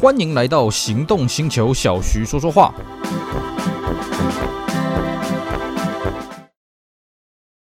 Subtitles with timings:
[0.00, 2.72] 欢迎来到行动星球，小徐说说话。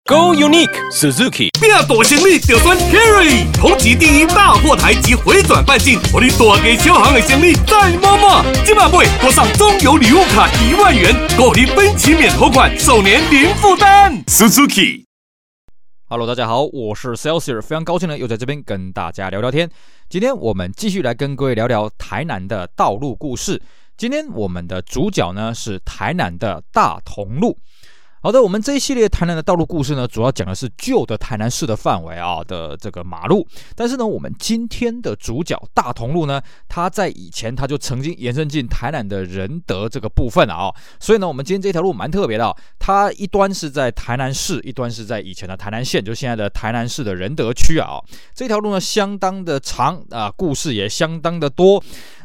[0.04, 8.44] Go Unique Suzuki，变大行李就选 Carry，同级第一大货台及回转半径，我的大给小行的行李再摸摸。
[8.66, 14.22] 今晚会多上中油礼物卡一万元，购你分期免头款，首年零负担。
[14.26, 15.06] Suzuki。
[16.08, 19.70] Hello，大家好，我是 Celsius，非常高兴呢，又在这边跟大家聊聊天。
[20.08, 23.60] 今天我们继续来跟各位聊聊台南的道路故事。
[23.98, 27.58] 今天我们的主角呢是台南的大同路。
[28.26, 33.48] 好的，我们这一系列台南的道路故事呢，主要讲的是旧的台南市的范围啊的这个马路。
[33.76, 40.74] 但是呢，我们今天的主角大同路呢，它在以前它就曾经延伸进台南的仁德这个部分啊。
[41.00, 48.00] 所以呢，我们今天这条路蛮特别的，它一端是在台南市，一端是在以前的台南县，就现在的台南市的仁德区啊。
[48.34, 51.80] 这条路呢，相当的长啊，故事也相当的多。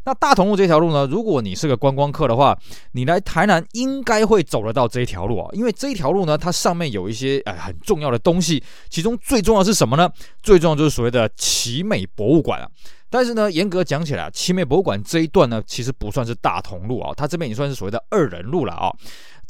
[0.05, 2.57] 那大同路这条路呢，如果你是个观光客的话，
[2.93, 10.11] 你来台南应该会走得到这一条路啊，因为这一条路呢，它上面有一些哎很重要的东西，其中最重要是什么呢？
[10.43, 12.69] 最重要就是所谓的奇美博物馆啊。
[13.13, 18.89] 但是呢，严格讲起来，奇美博物馆这一段呢，其实不算是大同路啊，它这边也算是所谓的二人路了啊。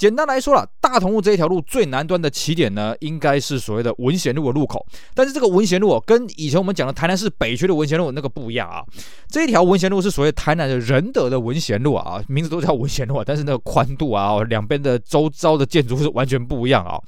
[0.00, 4.82] 简单来说啦，大同路这一条路最南端的起点呢，应该是所谓的文贤路的路口。
[5.14, 8.82] 但是这个文贤路哦，跟以前我们讲的台南市北区的文贤路那个不一样啊。
[9.28, 16.98] 这一条文贤路是所谓台南的仁德的文贤路啊，名字都叫文贤路啊，但是那个宽度啊，两边的周遭的建筑是完全不一样啊。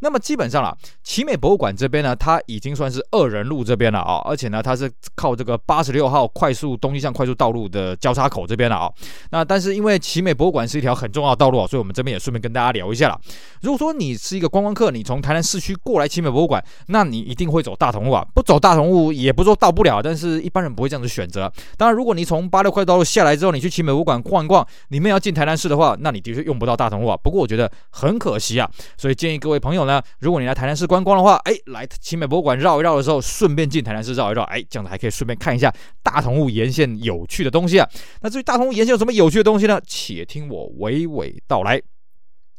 [0.00, 8.90] 那么基本上啦，奇美博物馆这边呢，它已经算是二仁路这边了啊，而且呢，它是靠这个八十六号快速东西向快速道路的交叉口这边了啊。
[9.30, 13.18] 那但是因为奇美博物馆是一条很重要的道路啊，所以我们这边也顺跟大家聊一下啦。
[13.62, 18.26] 如果说你是一个观光客，你从台南市区过来奇美博物馆，那你一定会走大同路啊。
[18.34, 21.50] 不走大同路也不是说到不了，但是一般人不会这样子选择。
[21.76, 27.16] 当然，如果你从八六快道路下来之后，你去奇美博物馆逛一逛，你们要进台南市的话，那你的确用不到大同路啊。
[27.16, 30.02] 不过我觉得很可惜啊，所以建议各位朋友呢。
[30.20, 37.88] 如果你来台南市观光的话，哎，来奇美博物馆绕一绕的时候，顺便进台南市绕一绕，哎，这样子还可以顺便看一下大同路沿线有趣的东西啊。
[38.20, 39.80] 那至于大同路沿线有什么有趣的东西呢？
[39.86, 41.80] 且听我娓娓道来。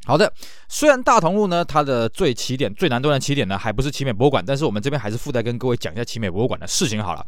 [0.06, 0.32] 好的，
[0.68, 7.26] 虽然大同路呢，它的最起点、最南端的起点呢，还不是奇美博物馆，但是我们这边还是附带跟各位讲一下奇美博物馆的事情好了。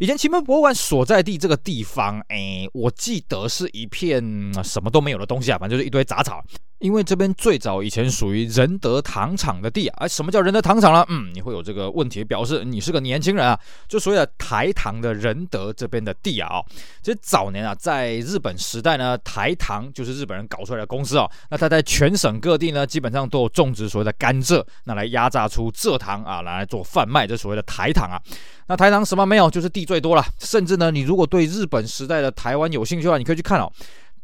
[0.00, 4.20] 以前奇美博物馆所在地这个地方，哎，我记得是一片
[4.64, 6.42] 什么都没有的东西啊，反正就是一堆杂草。
[6.78, 11.04] 因为这边最早以前属于仁德糖厂的地啊，哎，什么叫仁德糖厂呢？
[11.08, 13.58] 嗯，你会有这个问题，表示你是个年轻人啊。
[13.88, 16.64] 就所谓的台糖的仁德这边的地啊，哦
[17.02, 21.26] 其实早年啊，在日本时代呢，台糖就是日本人搞出来的公司啊。
[21.50, 28.20] 那它在全省各地呢，基本上都有种植所谓的甘蔗，那来压榨出蔗糖啊，来做贩卖，这所谓的台糖啊。
[28.68, 29.48] 那台糖什么没有？
[29.48, 30.24] 就是地最多了。
[30.40, 33.72] 甚至呢，你如果对日本时代的台湾有兴趣的话，你可以去看哦。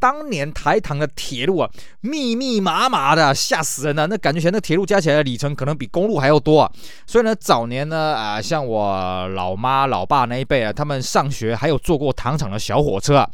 [0.03, 1.71] 当年台糖的铁路啊，
[2.01, 4.09] 密密麻麻的，吓死人了。
[4.09, 6.69] 那感觉全那铁路加起来的里程可能比公路还要多啊。
[7.07, 13.31] 所以呢，早年呢，啊、像我老妈、老爸那一辈啊，他们上学还有坐过糖厂的小火车啊。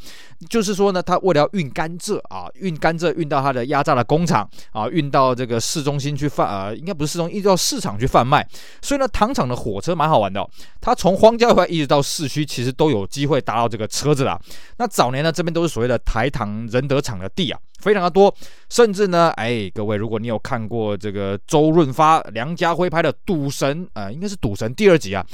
[0.48, 8.46] 就是说呢，他为了要运甘蔗啊，运甘蔗运到他的压榨的工厂啊，运到这个市中心去贩，呃，应该不是市中心，运到市场去贩卖。
[8.80, 10.48] 所以呢，糖厂的火车蛮好玩的哦，
[10.80, 14.40] 它从荒郊外一直到市区，其实都有机会搭到这个车子啦。
[14.76, 18.32] 那早年呢，这边都是所谓的台糖仁德厂的地啊，非常的多。
[18.70, 25.26] 甚至呢，哎，各位，如果你有看过这个周润发、梁家辉拍的《赌神》啊，呃，应该是《赌神》第二集啊。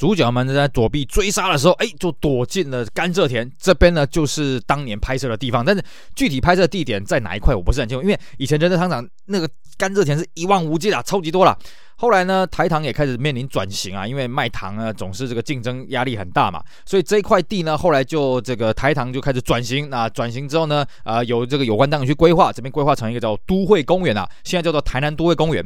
[0.00, 3.52] 主角们在躲避追杀的时候，哎，就躲进了甘蔗田。
[3.58, 5.62] 这边呢，就是当年拍摄的地方。
[5.62, 5.84] 但是
[6.16, 8.02] 具体拍摄地点在哪一块，我不是很清楚。
[8.02, 9.46] 因为以前仁德糖厂那个
[9.76, 11.54] 甘蔗田是一望无际的，超级多了。
[12.00, 19.90] 后来呢，台糖也开始面临转型啊，因为卖糖呢总是这个竞争压力很大嘛，所以这一块地呢，后来就这个台糖就开始转型。
[19.90, 25.62] 那转型之后呢，呃，有这个有关当局去规划，这边规划成一个叫都会公园啊，现在叫做台南都会公园。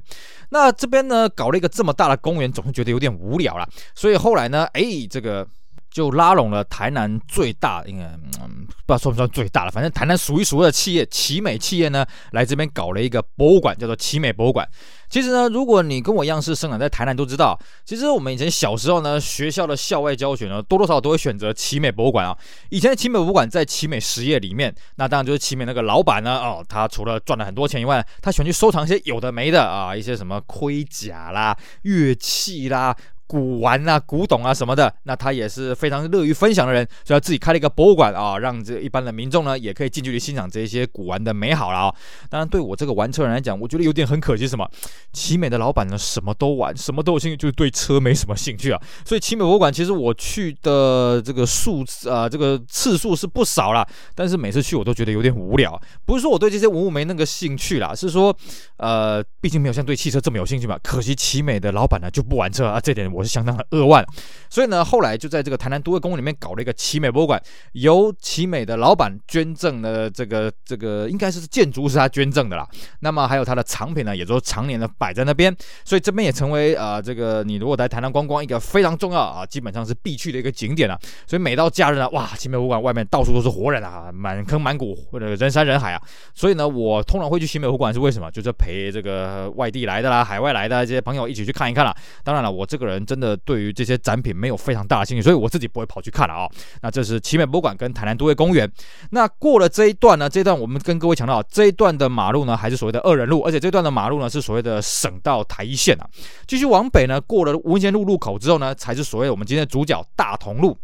[0.50, 5.46] 那这边呢，搞了一个这么大的公园，总是觉得有点无聊了，所以后来呢，哎，这个。
[5.94, 8.02] 就拉拢了台南最大，应该
[8.42, 14.68] 嗯，不知道算不算最大了，反正台南数一数二的企业奇美企业呢，来这边搞了一个博物馆，叫做奇美博物馆。
[15.14, 22.36] 其实呢，如果你跟我一样是生长在台南，都知道，其实我们以前小时候呢，学校的校外教学呢，多多少少都会选择奇美博物馆啊。
[22.68, 32.96] 以前的奇美博物馆在奇美实业里面，那当然就是奇美那个老板呢，哦，他除了赚了很多钱以外，他喜欢去收藏一些有的没的啊，一些什么盔甲啦、乐器啦。
[33.26, 41.94] 古玩啊、古董啊什么的，那他也是非常乐于分享的人，所以他自己开了一个博物馆啊，让这一般的民众呢也可以近距离欣赏这些古玩的美好了啊。
[42.28, 44.68] 当然，对我这个玩车人来讲，我觉得有点很可惜，什么？
[45.12, 48.80] 奇美的老板呢，什么都玩，什么都有兴趣，就是对车没什么兴趣啊。
[49.04, 55.80] 所以奇美博物馆其实我去的这个数次啊，这个次数是不少啦，但是每次去我都觉得有点无聊。
[56.04, 58.36] 不是说我对这些文物没那个兴趣啦，是说
[58.76, 60.78] 呃，毕竟没有像对汽车这么有兴趣嘛。
[60.82, 64.04] 可惜奇美的老板呢就不玩车啊，这点我是相当的扼腕。
[64.50, 67.40] 所以呢，后来就在这个台南都会公园里面搞了一个奇美博物馆，
[67.72, 72.66] 由奇美的老板捐赠的这个这个应该是建筑是他捐赠的啦。
[73.00, 80.98] 那么还有他的藏品呢，也都常年的摆在那边，所以这边也成为啊、呃、这个你如果来台南观光一个非常重要啊，基本上是必去的一个景点了。
[81.26, 86.00] 所以每到假日呢，哇，奇美博物馆外面到处都是活人啊，满坑满谷或者人山人海啊。
[86.34, 88.30] 所以呢，我通常会去奇美博物馆是为什么？
[88.30, 91.94] 就是陪这个外地来的啦、海外来的这些朋友一起去看一看啦。
[92.22, 96.50] 当然了，我这个人真的对于这些展品没有非常大的兴趣，所以我自己不会跑去看了啊、哦。
[96.82, 98.70] 那这是奇美博物馆跟台南都会公园。
[99.10, 106.08] 那过了这一段呢，这一段我们跟各位强调，这一段的马路呢还是所谓的二人路，而且这段的马路呢是所谓的省道台一线啊。
[106.46, 110.76] 继续往北呢，过了文贤路路口之后呢，才是所谓我们今天的主角大同路。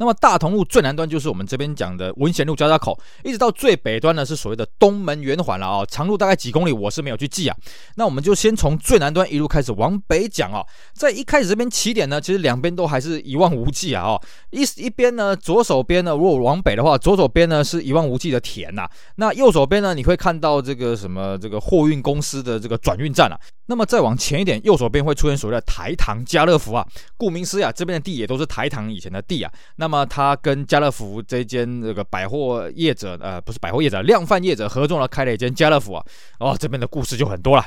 [0.00, 7.54] 那么大同路最南端就是我们这边讲的文贤路交叉口，一直到最北端呢是所谓的东门圆环了啊，长路大概几公里，我是没有去记啊。
[7.96, 10.64] 那我们就先从最南端一路开始往北讲啊，
[10.94, 23.38] 在一开始这边起点呢，其实两边都还是一望无际啊哦，一一边呢左手边呢，如果往北的话，左手边呢是一望无际的田呐，那右手边呢你会看到这个什么这个货运公司的这个转运站啊。
[23.70, 26.84] 那么再往前一点，右手边会出现所谓的台糖家乐福啊。
[27.16, 29.52] 顾名思义啊，这边的地也都是台糖以前的地啊。
[29.76, 36.04] 那么它跟家乐福这间这个百货业者，呃，不是百货业者，量贩业者合作了，开了一间家乐福啊。
[36.40, 37.64] 哦，这边的故事就很多了。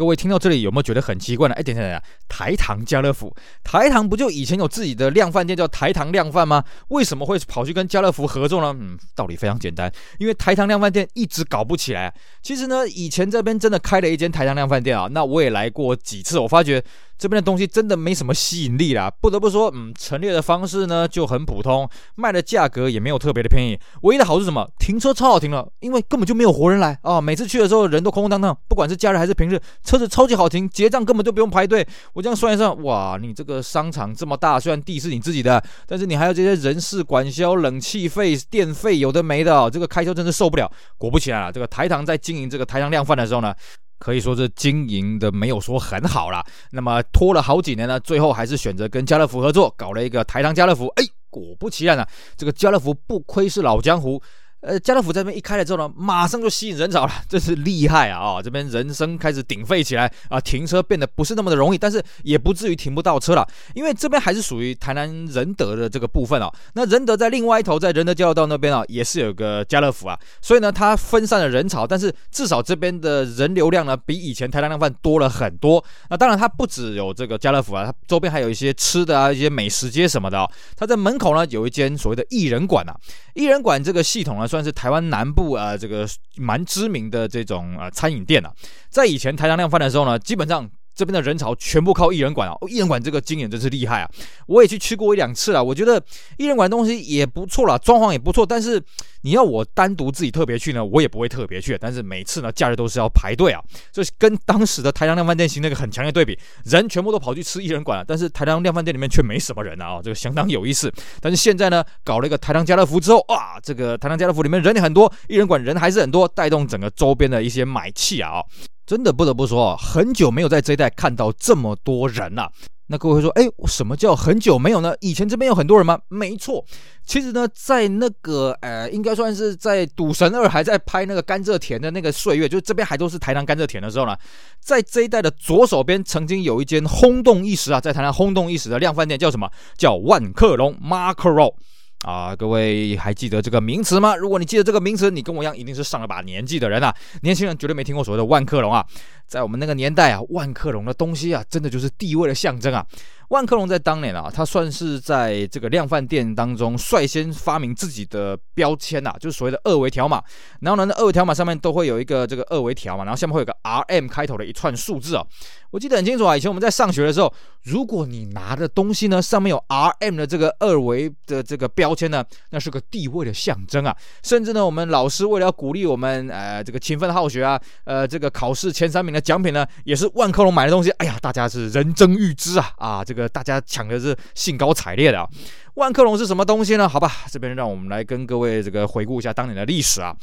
[0.00, 1.54] 各位听到这里有没有觉得很奇怪呢？
[1.54, 6.64] 哎，等等等，台糖家乐福，台糖不就以前有自己的量饭店叫台糖量饭吗？
[6.88, 8.74] 为什么会跑去跟家乐福合作呢？
[8.80, 12.14] 嗯，道理非常简单，因为台糖量饭店一直搞不起来。
[12.40, 16.82] 其实呢，以前这边真的开了一间台糖量饭店啊，那我也来过几次，我发觉。
[17.20, 23.78] 这边的东西真的没什么吸引力啦，不得不说，嗯，陈列的方式呢就很普通，卖的价格也没有特别的便宜。
[24.00, 24.66] 唯一的好是什么？
[24.78, 31.86] 停车超好停了，因为根本就没有活人来啊、每次去的时候人都空空荡荡，不管是假日还是平日，车子超级好停，结账根本就不用排队。
[32.14, 40.72] 我这样算一算，哇，你这个商场这么大，虽然地是你自己的，但是你还有这些人事管销、冷气费、电费，有的没的、这个开销真是受不了。
[40.96, 43.54] 果不其然啊，这个台糖在经营这个台糖量贩的时候呢。
[44.00, 50.88] 可以说是经营的没有说很好了，那么拖了好几年呢，最后还是选择跟家乐福合作，搞了一个台糖家乐福。
[50.96, 54.20] 哎，果不其然啊，这个家乐福不亏是老江湖。
[54.60, 58.20] 呃，家乐福这边一开了之后呢，马上就吸引人潮了，真是厉害啊！
[58.20, 66.54] 啊、这边人声开始鼎沸起来啊，停车变得不是那么的容易，但是也不至于停不到车了，因为这边还是属于台南仁德的这个部分啊、哦。
[66.74, 75.82] 那仁德在另外一头，在仁德交流道那边啊，也是有个家乐福啊，所以呢，它分散了人潮，但是至少这边的人流量呢，比以前台南量贩多了很多。
[76.10, 80.50] 那当然，它不只有这个家乐福啊，它周边还有一些吃的啊，一些美食街什么的、哦。
[80.76, 82.94] 它在门口呢，有一间所谓的艺人馆啊，
[83.32, 84.49] 艺人馆这个系统呢。
[84.50, 86.06] 算是台湾南部啊，这个
[86.36, 88.52] 蛮知名的这种啊餐饮店啊，
[88.88, 90.68] 在以前台糖量贩的时候呢，基本上。
[91.00, 92.54] 这边的人潮全部靠艺人馆啊！
[92.68, 94.10] 艺人馆这个经营真是厉害啊！
[94.46, 95.98] 我也去吃过一两次了，我觉得
[96.36, 98.44] 艺人馆东西也不错啦，装潢也不错。
[98.44, 98.78] 但是
[99.22, 101.78] 你要我单独自己特别去呢，我也不会特别去。
[101.80, 110.92] 但是每次呢，假日都是要排队啊，就是跟当时的台糖量饭店形成一个很强烈对比，人全部都跑去吃艺人馆了，但是台糖量饭店里面却没什么人啊，这个相当有意思。
[111.18, 118.42] 但是现在呢，搞了一个台糖家乐福之后，啊，这个台糖家乐福里面人也很多，艺人馆人还是很多，带动整个周边的一些买气啊。
[118.90, 122.50] 真的不得不说啊，很久没有在这一带看到这么多人了。
[122.88, 124.92] 那各位会说，哎，什么叫很久没有呢？
[124.98, 125.96] 以前这边有很多人吗？
[126.08, 126.64] 没错，
[127.06, 134.16] 其实呢，在那个呃，应该算是在《赌神二》还在拍那个甘蔗田的那个岁月，就是这边还都是台糖甘蔗田的时候呢，
[134.58, 139.48] 在这一带的左手边，曾经有一间轰动一时啊，在台南轰动一时的量贩店，叫什么？
[139.78, 141.54] 叫万客隆 Macro。
[142.04, 144.16] 啊，各位还记得这个名词吗？
[144.16, 146.94] 如果你记得这个名词，你跟我一样一定是上了把年纪的人啊。
[147.22, 148.84] 年轻人绝对没听过所谓的万客隆啊。
[149.26, 152.84] 在我们那个年代啊，万客隆的东西啊，真的就是地位的象征啊。
[153.30, 160.20] 万客隆在当年啊，它算是在这个量贩店当中率先发明自己的标签呐、啊，就是所谓的二维条码。
[160.60, 165.24] 然后呢，那二维条码上面都会有一个这个二维条嘛，然后下面会有个 RM 开头的一串数字啊。
[165.70, 167.32] 我记得很清楚啊，以前我们在上学的时候，
[167.62, 173.96] 如果你拿的东西呢，上面有 RM 的这个二维的这个标签呢，那是个地位的象征啊。
[174.24, 180.90] 甚至呢，我们老师为了要鼓励我们呃这个勤奋好学啊，呃这个考试前三名的奖品呢，也是万客隆买的东西。
[180.98, 183.19] 哎呀，大家是人争欲知啊啊这个。
[183.20, 185.28] 个大家抢的是兴高采烈的啊。
[185.74, 186.88] 万客隆是什么东西呢？
[186.88, 190.16] 好吧，这边让我们来跟各位这个回顾一下当年的历史啊。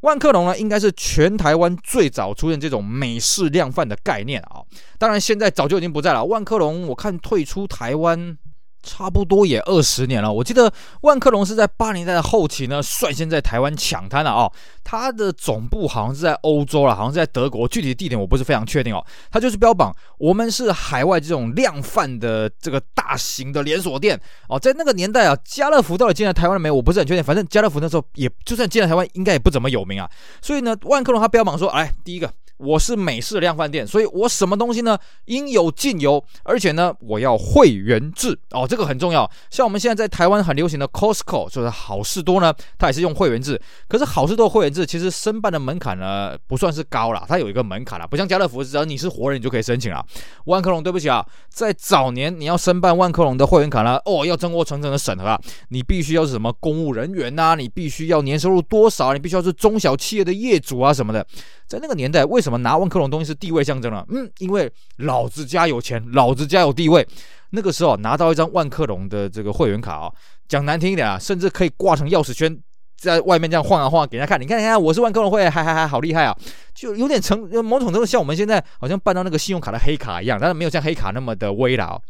[0.00, 4.62] 万客隆呢，应该是全台湾最早出现这种美式量贩的概念啊。
[4.96, 6.24] 当然，现在早就已经不在了。
[6.24, 8.36] 万客隆，我看退出台湾。
[8.82, 10.32] 差不多也二十年了。
[10.32, 14.50] 我记得万客隆是在八零年代的后期呢，率先在台湾抢滩了哦。
[14.84, 19.04] 它的总部好像是在欧洲了，好像是在德国，具体的地点我不是非常确定哦。
[19.30, 24.18] 它就是标榜我们是海外这种量贩的这个大型的连锁店
[24.48, 24.58] 哦。
[24.58, 26.74] 在那个年代啊，家乐福到底进来台湾了没有？
[26.74, 27.22] 我不是很确定。
[27.22, 30.08] 反正家乐福那时候也就算进来台湾，应该也不怎么有名啊。
[30.40, 32.32] 所以呢，万客隆它标榜说，哎，第一个。
[32.58, 34.98] 我是美式量贩店，所以我什么东西呢？
[35.26, 39.28] 应有尽有，而且呢，我要会员制哦，这个很重要。
[39.50, 43.60] 像我们现在在台湾很流行的 Costco，就是好事多呢，它也是用会员制。
[43.88, 50.04] 可是好事多会员制其实申办的门槛呢不算是高啦，它有一个门槛啦，不像家乐福，只要你是活人你就可以申请了。
[50.46, 61.24] 万客隆，对不起啊，在早年你要申办万客隆的会员卡呢，哦，要经过层层的审核啊，你必须要是什么公务人员呐、啊，你必须要年收入多少，你必须要是中小企业的业主啊什么的。
[61.68, 64.04] 在那个年代，为什么拿万客隆东西是地位象征呢？
[64.08, 67.06] 嗯，因为老子家有钱，老子家有地位。
[67.50, 70.12] 那个时候拿到一张万客隆的这个会员卡啊，
[70.48, 72.58] 讲难听一点啊，甚至可以挂成钥匙圈，
[72.96, 74.40] 在外面这样晃啊晃，给人家看。
[74.40, 76.36] 你看，你看，我是万客隆会员，还还还好厉害啊！
[76.74, 82.00] 就有点成某种程度像我们现在好像办到那个信用卡的黑卡一样，但是没有像黑卡那么的威了。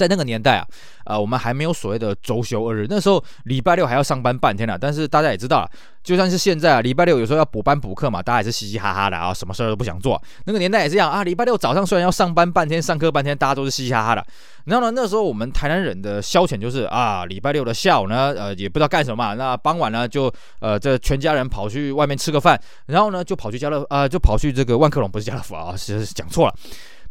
[0.00, 0.66] 在那个年代啊，
[1.04, 4.78] 呃，我们还没有所谓的周休二日，那时候礼拜六还要上班半天呢。
[4.80, 5.68] 但是大家也知道，
[6.02, 10.20] 就算是现在啊，礼拜六有时候要补班补课嘛，大家也是嘻嘻哈哈的啊，什么事儿都不想做。
[10.46, 14.24] 那个年代也是这样啊，礼拜六早上虽然要上班半天，上课半天，大家都是嘻嘻哈哈的。
[14.64, 26.54] 然后呢，那时候我们台南人的消遣就是啊，礼拜六的下午呢，呃，也不知道干什么，那傍晚呢，就呃，这全家人跑去外面吃个饭，然后呢，就跑去家乐啊、呃，就跑去这个万客隆，不是家乐福啊，是讲错了。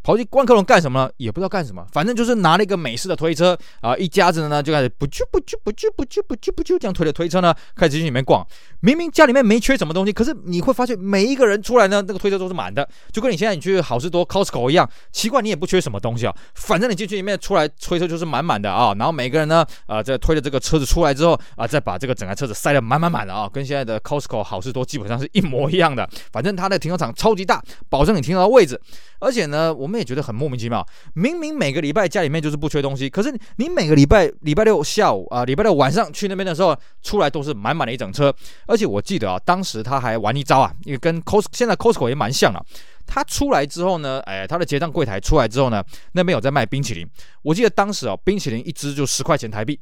[0.02, 1.12] 跑去关克隆干什么呢？
[1.18, 8.46] 也不知道干什么，反正就是拿了一个美式的推车啊，一家子呢就开始不就不就不就不就不就不就这样推着推车呢，开始去里面逛。
[8.82, 14.90] 明明家里面没缺什么东西，可是你会发现每一个人出来呢，那个推车都是满的，就跟你现在你去好市多 Costco 一样。
[15.12, 18.94] 奇怪，你也不缺什么东西啊，反正你进去里面出来推车就是满满的啊。
[18.98, 26.10] 然后每个人呢，啊，在推着这个车子出来之后啊，再把这个整台车子塞得满满满的啊，跟现在的 Costco 好市多基本上是一模一样的。
[26.32, 28.80] 反正它的停车场超级大，保证你停到位置。
[29.20, 30.86] 而且呢，我们也觉得很莫名其妙。
[31.16, 38.34] 明明每个礼拜家里面就是不缺东西，可是你每个礼拜礼拜六下午啊，礼拜六晚上去那边的时候，出来都是满满的一整车。
[38.70, 42.64] 而且我记得啊，当时他还玩一招啊，因为跟 cos 现在 Costco 也蛮像了。
[43.08, 47.04] 他出来之后呢，哎，他的结账柜台出来之后呢，那边有在卖冰淇淋。
[47.42, 49.80] 我记得当时啊，冰淇淋一支就十块钱台币。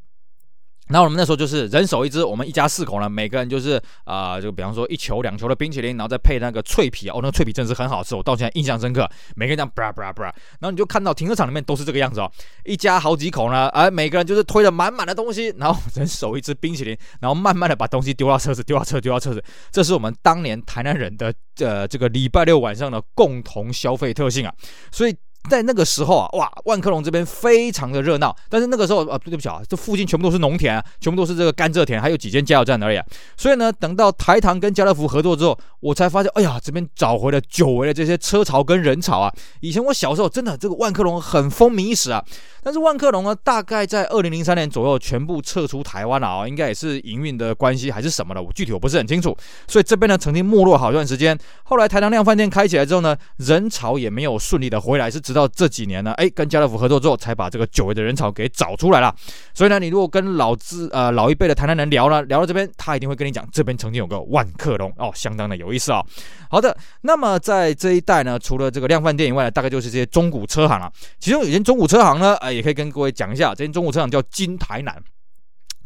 [0.89, 9.09] 然后我们那时候就是人手一只，我们一家四口呢，每个人就是啊、就比方说一球两球的冰淇淋，然后再配那个脆皮哦，那个脆皮真是很好吃，我到现在印象深刻。
[9.35, 10.27] 每个人这样布拉布拉布拉，
[10.59, 12.31] 然后你就看到停车场里面都是这个样子哦，
[12.63, 19.43] 一家好几口呢，哎，每个人就是推着满满的东西，然后人手一只冰淇淋，然后慢慢的把东西丢到车子，丢到车，丢到车子。
[19.71, 24.53] 这是我们当年台南人的呃这个礼拜六晚上的共同消费特性啊，
[24.91, 25.15] 所以。
[25.49, 28.35] 在那个时候啊，哇，万客隆这边非常的热闹。
[28.49, 33.05] 但是那个时候啊，对不起啊，这附近全部都是农田啊，全部都是这个甘蔗田，还有几间加油站而已啊。
[33.35, 39.33] 所以呢，等到台糖跟家乐福合作之后，我才发现，哎呀，这边找回了久违的这些车潮跟人潮啊。
[39.61, 42.23] 以前我小时候真的这个万客隆很风靡一时啊。
[42.63, 49.35] 但是万客隆呢，大概在二零零三年左右全部撤出台湾了啊，应该也是营运的关系还是什么的，我具体我不是很清楚。
[49.69, 51.37] 所以这边呢，曾经没落好一段时间。
[51.63, 59.15] 后来台糖量饭店开起来之后呢，人潮也没有顺利的回来，是直到这几年呢，哎，跟家乐福合作之后，才把这个久违的人潮给找出来了。
[59.53, 66.05] 所以呢，你如果跟老资呃老一辈的台南人聊呢，聊到这边，他一定会跟你讲，这边曾经有个万客隆哦，相当的有意思啊、哦。
[66.49, 70.91] 好的，那么在这一带呢，除了这个量贩店以外呢，大概就是这些中古车行了。
[71.17, 72.57] 其中有一间中古车行呢，哎。
[72.57, 74.99] 也可以跟各位讲一下，这间中古车行叫金台南，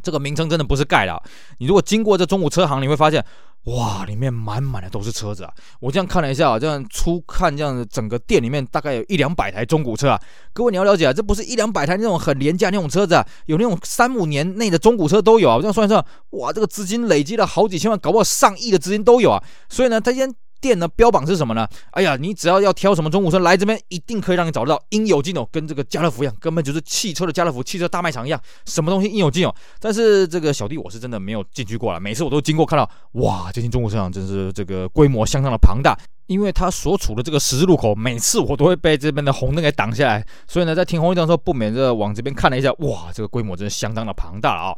[0.02, 1.22] 这个名称真的不是盖的。
[1.58, 3.22] 你如果经过这中古车行，你会发现，
[3.64, 5.52] 哇，里面满满的都是车子啊！
[5.78, 10.20] 我这样看了一下，这样初看这样整个店里面大概有一两百台中古车啊。
[10.52, 15.56] 各位你要了解啊，这不是一两百台那种很廉价那种车子啊，有那种三五年内的中古车都有啊。
[15.56, 19.42] 我这样算一算，哇，这个资金累积了好几千万，搞不好上亿的资金都有啊。
[19.68, 20.34] 所以呢，他先。
[20.62, 21.68] 店呢，标榜是什么呢？
[21.90, 29.52] 哎呀，你只要要挑什么中古车来这边，一定可以让你找得到，应有尽有，跟这个家乐福一样，根本就是汽车的家乐福、汽车大卖场一样，什么东西应有尽有。
[29.80, 35.98] 但是这个小弟我是真的没有进去过了，每次我都经过看到，哇，这间中古车厂真是这个规模相当的庞大。
[36.28, 44.74] 因为他所处的这个十字路口，每次我都会被这边的红灯给挡下来，所以呢，在停红绿灯的时候，不免的往这边看了一下，哇，这个规模真是相当的庞大啊、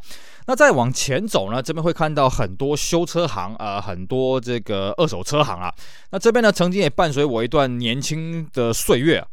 [0.47, 5.73] 那再往前走呢，这边会看到很多修车行啊、很多这个二手车行啊。
[6.11, 9.25] 那这边呢，曾经也伴随我一段年轻的岁月。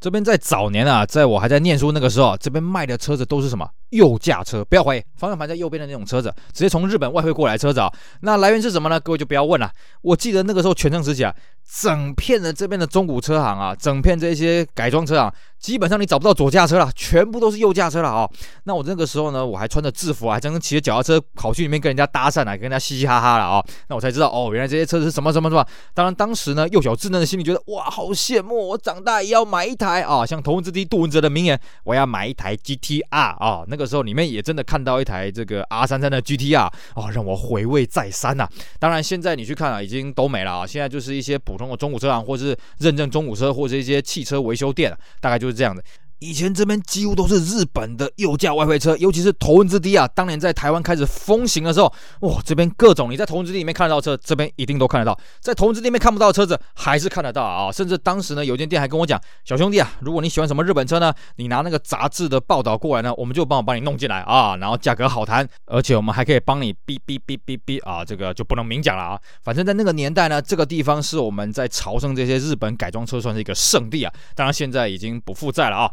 [0.00, 4.64] 这边在早年啊，在我还在念书那个时候，这边卖的车子都是什么右驾车？
[4.64, 7.92] 不要怀疑，方向盘在右边的那种车子，直接从日本外汇过来车子啊。
[8.22, 8.98] 那来源是什么呢？
[8.98, 9.70] 各位就不要问了。
[10.00, 11.34] 我记得那个时候全盛时期啊，
[11.70, 15.30] 整片的这边的中古车行啊，整片这些改装车行。
[15.60, 18.28] 基本上你找不到左驾车了，全部都是右驾车了啊、
[18.64, 25.64] 那我那个时候呢，我还穿着制服啊，还真骑着脚踏车跑去里面跟人家搭讪啊，跟人家嘻嘻哈哈了啊、那我才知道哦，原来这些车子是什么什么什么。
[25.92, 30.24] 当然当时呢，幼小稚嫩的心里觉得哇，好羡慕，我长大也要买一台啊！
[30.24, 38.48] 像头文字 D 杜文泽的名言，我要买一台 GTR 啊、那个时候里面也真的看到一台这个 R 三三的 GTR 啊、哦，让我回味再三呐、
[38.78, 40.66] 当然现在你去看啊，已经都没了啊！
[40.66, 45.82] 现在就是一些普通的中古车行，或者是认证中古车，或者一些汽车维修店，大概就是这样的。
[46.20, 57.72] 以前这边几乎都是日本的右驾外汇车，尤其是头文字 D 啊，当年在台湾开始风行的时候，哇，这边各种你在头文字 D 里面看得到车，这边一定都看得到；在头文字 D 里面看不到的车子，还是看得到啊！
[57.72, 69.18] 甚至当时呢，有间店还跟我讲，小兄弟啊，如果你喜欢什么日本车呢，你拿那个杂志的报道过来呢，我们就帮我帮你弄进来啊，然后价格好谈，而且我们还可以帮你哔哔哔哔哔啊，这个就不能明讲了啊。
[69.42, 74.12] 反正在那个年代呢，这个地方是我们在朝圣这些日本改装车算是一个圣地啊。
[74.34, 75.90] 当然现在已经不复在了啊。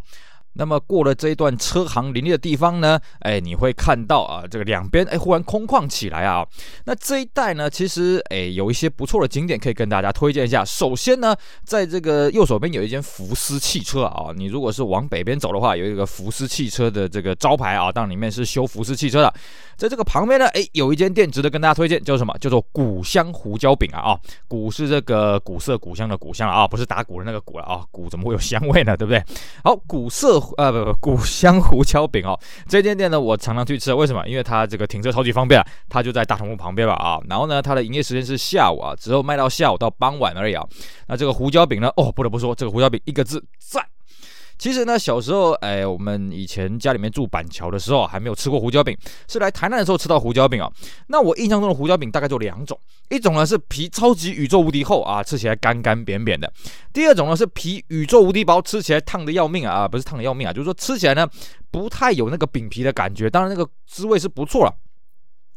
[0.57, 6.45] 那么过了这一段车行林立的地方呢，哎，你会看到啊，这个两边哎忽然空旷起来啊。
[6.85, 10.65] 那这一带呢，其实哎有一些不错的景点可以跟大家推荐一下。
[10.65, 19.33] 首先呢，在这个右手边有一间福斯汽车啊，你如果是往北边走的话，有一个福斯汽车的这个招牌啊，当里面是修福斯汽车的。
[19.75, 22.35] 在这个旁边呢，哎，有一间店值得跟大家推荐，叫什么？
[22.39, 28.97] 叫做古香胡椒饼啊啊，古是这个古色古香的古香啊，不是打鼓的那个鼓了啊，鼓怎么会有香味呢？
[28.97, 29.23] 对不对？
[29.63, 30.41] 好，古色。
[30.57, 34.25] 呃不不，古香胡椒饼哦，这间店呢，我常常去吃，为什么？
[34.27, 37.19] 因为它这个停车超级方便，它就在大同路旁边吧啊。
[37.29, 40.63] 然后呢，它的营业时间是下午啊，只有卖到下午到傍晚而已啊。
[41.07, 43.83] 那这个胡椒饼呢，哦，不得不说，这个胡椒饼一个字赞。
[44.57, 48.97] 其实呢，小时候，哎，我们以前家里面住板桥的时候，还没有吃过胡椒饼，
[49.27, 50.71] 是来台南的时候吃到胡椒饼啊。
[51.07, 56.47] 那我印象中的胡椒饼大概就两种，一种呢是皮超级宇宙无敌厚啊，吃起来干干扁扁的；
[56.91, 61.27] 第二种呢是皮宇宙无敌薄，吃起来烫的要命啊，啊，不是烫的要命啊，就是说吃起来呢
[61.69, 64.73] 不太有那个饼皮的感觉，当然那个滋味是不错了。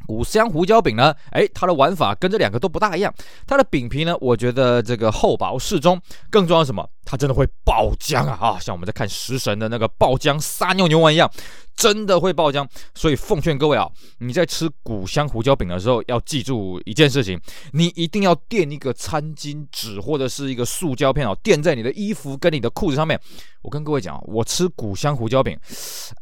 [0.09, 3.15] 五香胡椒饼呢，哎，它的玩法跟这两个都不大一样。
[3.47, 6.01] 它的饼皮呢，我觉得这个厚薄适中。
[6.31, 6.85] 更重要什么？
[7.11, 8.39] 它真的会爆浆啊！
[8.41, 11.29] 啊，像我们在看食神的那个爆浆撒尿牛丸一样，
[11.75, 12.65] 真的会爆浆。
[12.95, 17.37] 所以奉劝各位啊，你在吃古香胡椒饼的时候，要记住一件事情：
[17.73, 23.21] 你一定要垫一个餐巾纸或者是一个塑胶片啊，垫在你的衣服跟你的裤子上面。
[23.63, 25.59] 我跟各位讲，我吃古香胡椒饼，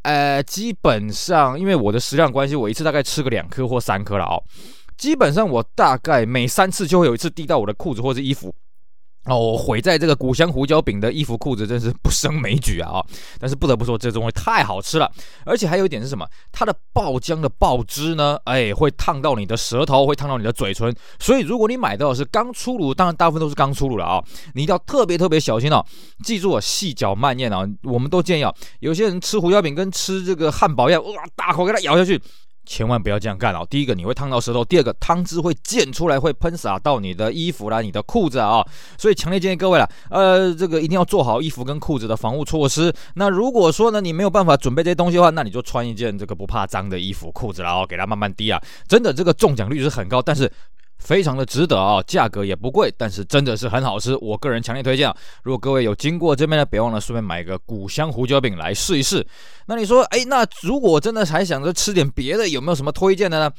[0.05, 4.40] 呃，基本上因为我的食量关系，我一次大概吃个两颗或三颗了啊。
[4.96, 8.55] 基本上我大概每三次就会有一次滴到我的裤子或者衣服。
[9.28, 13.04] 哦，我毁在这个古香胡椒饼的衣服裤子真是不胜枚举啊！
[13.38, 15.10] 但是不得不说，这东西太好吃了，
[15.44, 16.26] 而且还有一点是什么？
[16.50, 20.94] 它的爆浆的爆汁呢，哎，会烫到你的舌头，会烫到你的嘴唇。
[21.18, 25.84] 所以如果你买到的是刚出炉，当然大部分都是刚出炉了啊，你一定要特别特别小心哦。
[26.24, 27.68] 记住啊，细嚼慢咽啊。
[27.82, 32.20] 我们都建议啊，有些人吃胡椒饼跟吃这个汉堡一样，哇，大口给它咬下去。
[32.68, 33.66] 千万不要这样干哦！
[33.70, 38.62] 第一个你会烫到舌头，第二个汤汁会溅出来，会喷洒到你的衣服啦、你的裤子啊、
[38.98, 42.92] 所以强烈建议各位了，呃，这个一定要做好衣服跟裤子的防护措施。
[43.14, 48.62] 那如果说呢，你没有办法准备这些东西的话，那你就穿一件这个不怕脏的衣服、裤子，然后给它慢慢滴啊！
[48.87, 50.52] 真的，这个中奖率是很高，但是。
[50.98, 55.12] 非常的值得啊，价格也不贵，但是真的是很好吃，我个人强烈推荐。
[55.42, 59.26] 如果各位有经过这边呢，别忘了顺便买个古香胡椒饼来试一试。
[59.66, 63.50] 那你说，哎，那如果真的还想着吃点别的，有没有什么推荐的呢？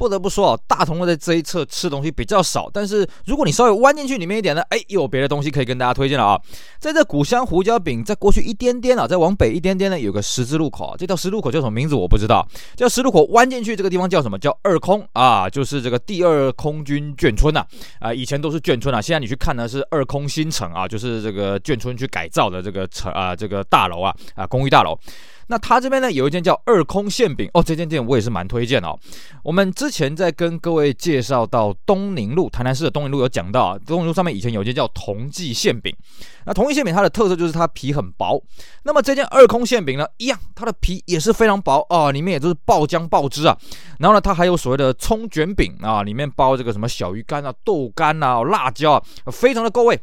[0.00, 6.40] 不得不说啊，大同路在这一侧吃东西比较少，但是如果你稍微弯进去里面一点呢，哎，又有别的东西可以跟大家推荐了啊。
[6.78, 14.38] 在这古香胡椒饼再过去一点点啊，再往北一点点呢，有个十字路口啊，这条十字路口叫什么名字我不知道，叫十字路口弯进去这个地方叫什么？
[14.38, 17.60] 叫二空啊，就是这个第二空军眷村呐
[17.98, 24.98] 啊，啊，以前都是眷村啊，现在你去看呢是二空新城啊，就是这个眷村去改造的这个城啊，这个大楼啊啊，公寓大楼。
[25.50, 28.96] 那他这边呢有一间叫二空馅饼哦，这间店我也是蛮推荐哦。
[29.42, 35.92] 我们之前在跟各位介绍到东宁路，台南市的东宁路有讲到啊，东宁路上面以前有一间叫同济馅饼。
[36.46, 38.40] 那同济馅饼它的特色就是它皮很薄。
[38.84, 43.58] 那么这间二空馅饼呢，一样，它的皮也是非常薄啊，里面也都是爆浆爆汁啊。
[43.98, 50.00] 然后呢，它还有所谓的葱卷饼啊，里面包这个什么小鱼干啊、豆干啊、辣椒啊，非常的够味。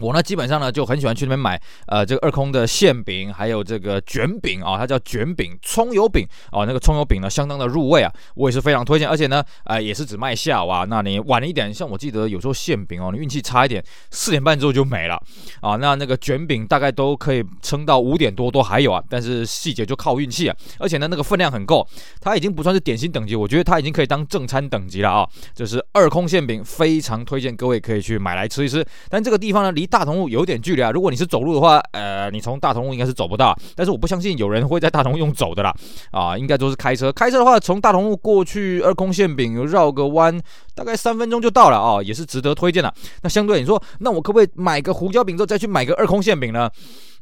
[0.00, 15.22] 我呢，基本上呢就很喜欢去那边买，呃，这个二空的馅饼，还有这个卷饼啊，它叫卷饼，葱油饼哦，那个葱油饼呢相当的入味啊，我也是非常推荐，而且呢，呃，也是只卖下午啊，那你晚一点，像我记得有时候馅饼哦，你运气差一点，四点半之后就没了
[15.60, 21.86] 啊，那那个卷饼大概都可以撑到五点多都还有啊，但是细节就靠运气啊，而且呢那个分量很够，
[22.22, 29.89] 它已经不算是点心等级，我觉得它已经可以当正餐等级了啊，这是二空馅饼，非常推荐各位可以去买来吃一吃，但这个地方呢离。
[29.90, 35.74] 大同路有点距离啊，如果你是走路的话，呃，你从大同路应该是走不到，但是我不相信有人会在大同路用走的啦，
[36.12, 37.12] 啊，应该都是开车。
[37.12, 40.40] 开车的话，从大同路过去二空馅饼，绕个弯，
[40.74, 42.94] 大概三分钟就到了啊，也是值得推荐的。
[43.22, 46.70] 那相对你说，那我可不可以买个胡椒饼之后再去买个二空馅饼呢？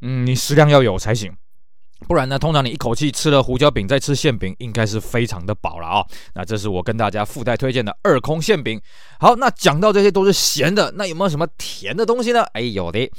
[0.03, 1.33] 嗯，你食量要有才行。
[2.07, 8.81] 不然呢，通常你一口气吃了胡椒饼再吃馅饼，应该是非常的饱了啊、那这是我跟大家附带推荐的二空馅饼。
[9.19, 12.43] 好，那讲到这些都是咸的，那有没有什么甜的东西呢？
[12.53, 13.11] 哎，有的。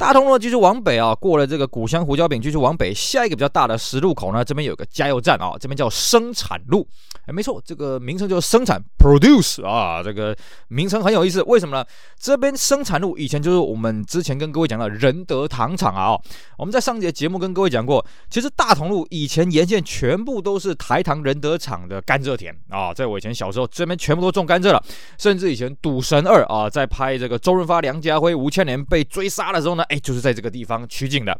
[0.00, 6.88] 大同路继续往北啊，过了这个古香胡椒饼，继续往北，下一个比较大的十路口呢，这边有个加油站啊，这边叫生产路。
[7.26, 10.34] 哎，没错，这个名称就是生产 （produce） 啊，这个
[10.68, 11.42] 名称很有意思。
[11.42, 11.84] 为什么呢？
[12.18, 16.18] 这边生产路以前就是我们之前跟各位讲的仁德糖厂啊。
[16.56, 22.92] 我们在上节节目跟各位讲过，其实大同路以前沿线全部都是台糖仁德厂的甘蔗田啊。
[22.94, 24.82] 在我以前小时候，这边全部都种甘蔗了，
[25.18, 29.84] 甚至以前《赌神二》啊，在拍这个周润发、梁家辉、吴千莲被追杀的时候呢。
[29.90, 31.36] 哎，就是在这个地方取景的。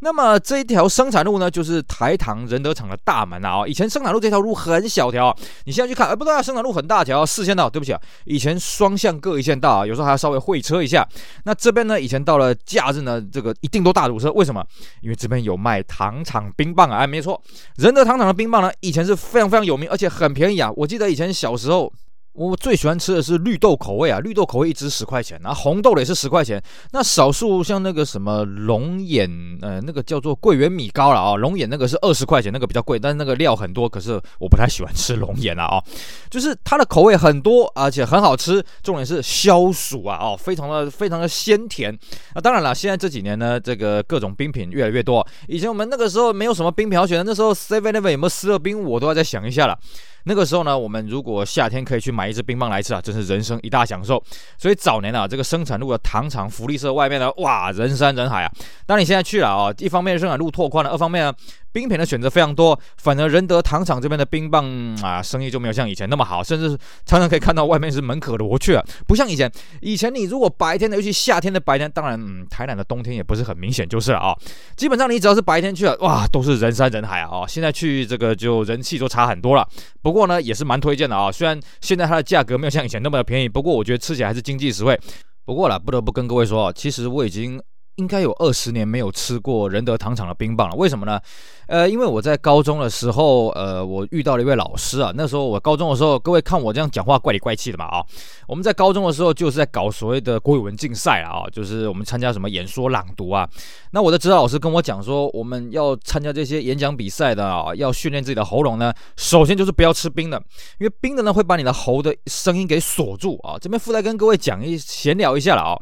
[0.00, 3.66] 那么这一条生产路呢，就是台糖仁德厂的大门啊。
[3.66, 7.68] 以前生产路这条路很小条，你现在去看，哎，不对啊，生产路很大条，四线道。
[7.68, 11.06] 对不起啊，以前双向各一线道啊，有时候还要稍微会车一下。
[11.44, 14.30] 那这边呢，以前到了假日呢，这个一定都大堵车。
[14.32, 14.64] 为什么？
[15.02, 16.98] 因为这边有卖糖厂冰棒啊。
[16.98, 17.40] 哎，没错，
[17.76, 20.70] 仁德糖厂的冰棒呢，以前是非常非常有名，而且很便宜啊。
[20.76, 21.92] 我记得以前小时候。
[22.38, 26.62] 我最喜欢吃的是绿豆口味啊，绿豆口味一支十块钱，然后红豆的也是十块钱。
[26.92, 29.28] 那少数像那个什么龙眼，
[29.60, 35.82] 呃，那个叫做桂圆米糕了啊，龙眼那个是二十块钱，那个比较贵，但是那个料很多，可是我不太喜欢吃龙眼了啊。
[36.30, 41.92] 就是它的口味很多，而且很好吃，重点是消暑啊，哦，非常的非常的鲜甜。
[42.36, 45.26] 那当然了，现在这几年呢，这个各种冰品越来越多。
[45.48, 49.76] 以前我们那个时候没有什么冰品好选，那时候 Seven Eleven 有没有思乐冰，我都要再想一下了。
[50.24, 54.22] 那个时候呢，我们如果夏天可以去买一支冰棒来吃啊，真是人生一大享受。
[54.58, 58.52] 所以早年啊，这个生产路的糖厂福利社外面呢，哇，人山人海啊。
[58.86, 61.32] 当你现在去了啊，一方面生产路拓宽了，二方面呢。
[61.70, 64.64] 冰品的选择非常多，反而仁德糖厂这边的冰棒
[65.02, 66.70] 啊，生意就没有像以前那么好，甚至
[67.04, 69.52] 常常可以看到外面是门可罗雀，不像以前。
[69.82, 74.34] 以前你如果白天的，尤其夏天的白天，当然，嗯，台南的冬天也不是很明显，就是了啊。
[74.76, 77.46] 基本上你只要是白天去了，哇，都是人山人海啊。
[77.46, 79.68] 现在去这个就人气就差很多了。
[80.08, 81.30] 不过呢，也是蛮推荐的啊。
[81.30, 84.98] 虽然现在它的价格没有像以前那么的便宜，不过我觉得吃起来还是经济实惠。
[85.44, 87.60] 不过啦，不得不跟各位说，其实我已经。
[87.96, 91.20] 应该有二十年没有吃过仁德糖厂的冰棒了，为什么呢？
[91.68, 95.12] 呃，因为我在高中的时候，呃，我遇到了一位老师啊。
[95.14, 98.02] 那时候我高中的时候，各位看我这样讲话怪里怪气的嘛啊。
[98.46, 103.46] 我们在高中的时候就是在搞所谓的国语文竞赛啊，就是我们参加什么演说朗读啊。
[103.90, 110.42] 那我的指导老师跟我讲说，我们要参加这些演讲比赛的啊，要训练自己的喉咙呢，首先就是不要吃冰的，
[110.80, 113.58] 因为冰的呢会把你的喉的声音给锁住啊。
[113.60, 115.76] 这边附带跟各位讲一闲聊一下了啊。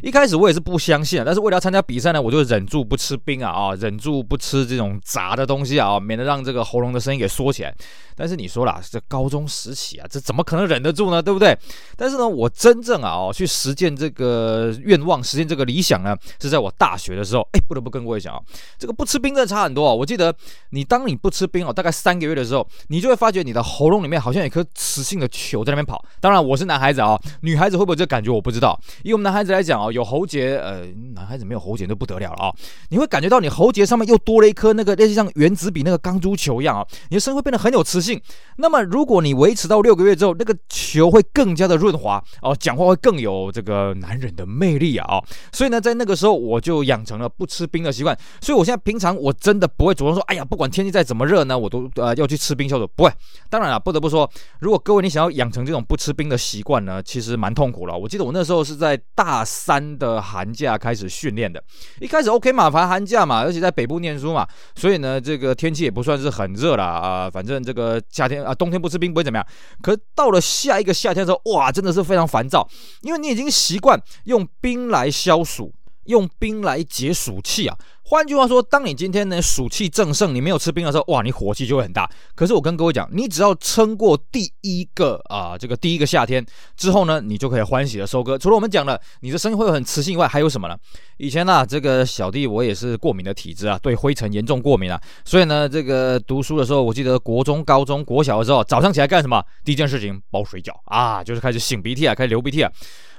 [0.00, 7.74] 一开始我也是不相信啊，但是为了要参加比赛呢，我就忍住不吃冰啊啊，忍住不吃这种杂炸的东西啊，免得让这个喉咙的声音给缩起来。
[8.16, 11.22] 但是你说啦，这高中时期啊，这怎么可能忍得住呢？
[11.22, 11.56] 对不对？
[11.96, 17.46] 但是呢，我真正啊哦去实践这个愿望，实现这个理想呢，是在我大学的时候。
[17.52, 18.40] 哎，不得不跟各位讲啊，
[18.78, 19.92] 这个不吃冰真的差很多啊。
[19.92, 20.34] 我记得
[20.70, 26.04] 你当你不吃冰哦，大概三个月的时候，你就会发觉你的喉咙里面好像有一颗磁性的球在那边跑。
[26.20, 28.78] 当然我是男孩子啊，女孩子会不会这感觉我不知道。
[29.04, 29.88] 以我们男孩子来讲啊。
[29.98, 32.54] 有喉结，呃，男孩子没有喉结就不得了了啊！
[32.90, 38.20] 你会感觉到你喉结上面又多了一颗那个类似像原子笔那个钢珠球一样啊，你的声音会变得很有磁性。
[38.58, 45.20] 那么如果你维持到六个月之后，那个球会更加的润滑哦，讲话会更有这个男人的魅力啊！
[45.52, 48.16] 所以呢，在那个时候我就养成了不吃冰的习惯。
[48.40, 52.88] 所以我现在平常我真的不会主动说，哎呀，不管天气再怎么热呢，我都呃要去吃冰消毒。
[52.94, 53.12] 不会。
[53.50, 57.96] 当然了，不得不说，如果各位你想要养成这种不吃冰的习惯呢，其实蛮痛苦了。
[57.96, 59.88] 我记得我那时候是在大三。
[59.98, 61.62] 的寒假开始训练的，
[62.00, 69.46] 一开始 OK 嘛，反正寒假嘛，而且在北部念书嘛，所以呢，这个天气也不算是很热啦啊、反正这个夏天啊，冬天不吃冰不会怎么样。
[69.80, 72.68] 可到了下一个夏天的时候，哇，真的是非常烦躁，
[73.02, 75.72] 因为你已经习惯用冰来消暑。
[76.08, 77.76] 用冰来解暑气啊。
[78.02, 82.08] 换句话说，当你今天呢暑气正盛，你没有吃冰的时候，哇，你火气就会很大。
[82.34, 86.44] 可是我跟各位讲，你只要撑过第一个啊、这个第一个夏天
[86.74, 88.38] 之后呢，你就可以欢喜的收割。
[88.38, 90.76] 除了我们讲了你的声音会有很磁性以外，还有什么呢？
[91.18, 94.98] 以前呢、啊，这个小弟我也是过敏的体质啊，对灰尘严重过敏啊。
[95.26, 99.44] 所以呢，这个读书的时候，我记得国中、高中、国小的时候，早上起来干什么？
[99.62, 102.72] 第一件事情包水饺啊，就是开始擤鼻涕啊，开始流鼻涕啊。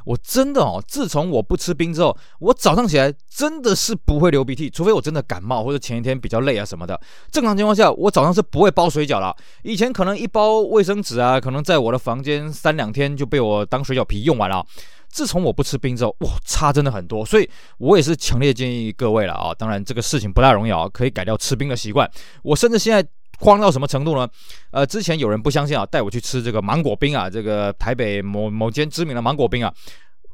[0.09, 6.99] 我真的哦，自从我不吃冰之后，我早上起来真的是不会流鼻涕，除非我真的感冒或者前一天比较累啊什么的。
[7.31, 9.35] 正常情况下，我早上是不会包水饺了。
[9.61, 14.65] 以前可能一包卫生纸啊，可能在我的房间三两天就被我当水饺皮用完了。
[15.09, 17.23] 自从我不吃冰之后，哇，差真的很多。
[17.23, 22.09] 所以我也是强烈建议各位了啊，当然这个事情不大容易啊，可以改掉吃冰的习惯。
[22.41, 23.07] 我甚至现在。
[23.39, 24.27] 慌到什么程度呢？
[24.71, 29.73] 呃，之前有人不相信啊，带我去吃这个芒果冰啊，这个台北某某间知名的芒果冰啊，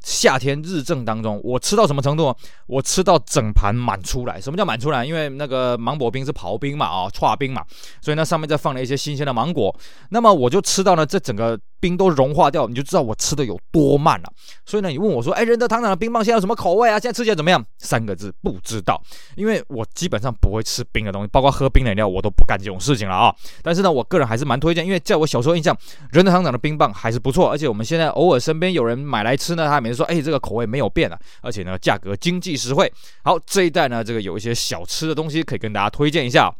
[0.02, 2.36] 夏天日正当中，我吃到什么程度？
[2.68, 4.42] 我吃到整盘满出来。
[4.42, 5.06] 什么叫满出来？
[5.06, 7.64] 因为那个芒果冰是刨冰嘛，啊，剉冰嘛，
[8.02, 9.76] 所以呢上面再放了一些新鲜的芒果。
[10.10, 11.60] 那么我就吃到了，这整个。
[11.86, 14.34] 冰都融化掉，你就知道我吃的有多慢了。
[14.66, 16.98] 所以呢，你问我说：“哎，仁德糖厂的冰棒现在有什么口味啊？
[17.00, 19.00] 现在吃起来怎么样？”三个字，不知道。
[19.36, 23.32] 因为我基本上不会吃冰的东西，包括喝冰饮料，我都不干这种事情了啊。
[23.62, 25.78] 但是呢，我个人还是蛮推荐，因为在我小时候印象，
[26.12, 27.52] 仁德糖厂的冰棒还是不错。
[27.52, 32.92] 而且我们现在偶尔身边有人买来吃呢，他每次说：“哎，这个口味没有变啊，而且呢，价格经济实惠。”
[33.24, 36.52] 好，这一代呢，这个有一些小吃的东西可以跟大家推荐一下。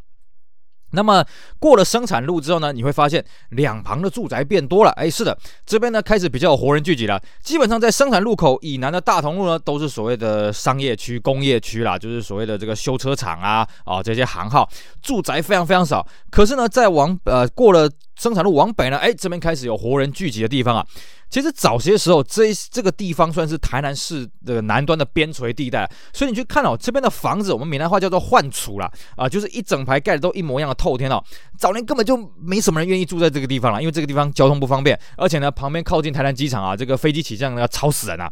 [0.96, 1.24] 那么
[1.60, 4.90] 过了生产路之后呢，你会发现两旁的住宅变多了。
[4.92, 7.20] 哎，是的，这边呢开始比较有活人聚集了。
[7.42, 14.68] 基本上在生产路口以南的大同路呢，都是所谓的商业区、工业区啦，就是所谓的这个修车厂啊啊这些行号，
[15.02, 16.04] 住宅非常非常少。
[16.30, 20.86] 可是呢，在往呃过了生产路往北呢，哎，这边开始有活人聚集的地方啊。
[21.28, 31.22] 其实早些时候，这这个地方算是台南市的南端的边陲地带，所以你去看哦，这边的房子，我们闽南话叫做换厝啦，啊，就是一整排盖的都一模一样的透天哦。
[31.58, 38.30] 早年根本就没什么人愿意住在这个地方了，因为这个地方交通不方便，而且呢，旁边靠近台南机场啊，这个飞机起降要吵死人啊。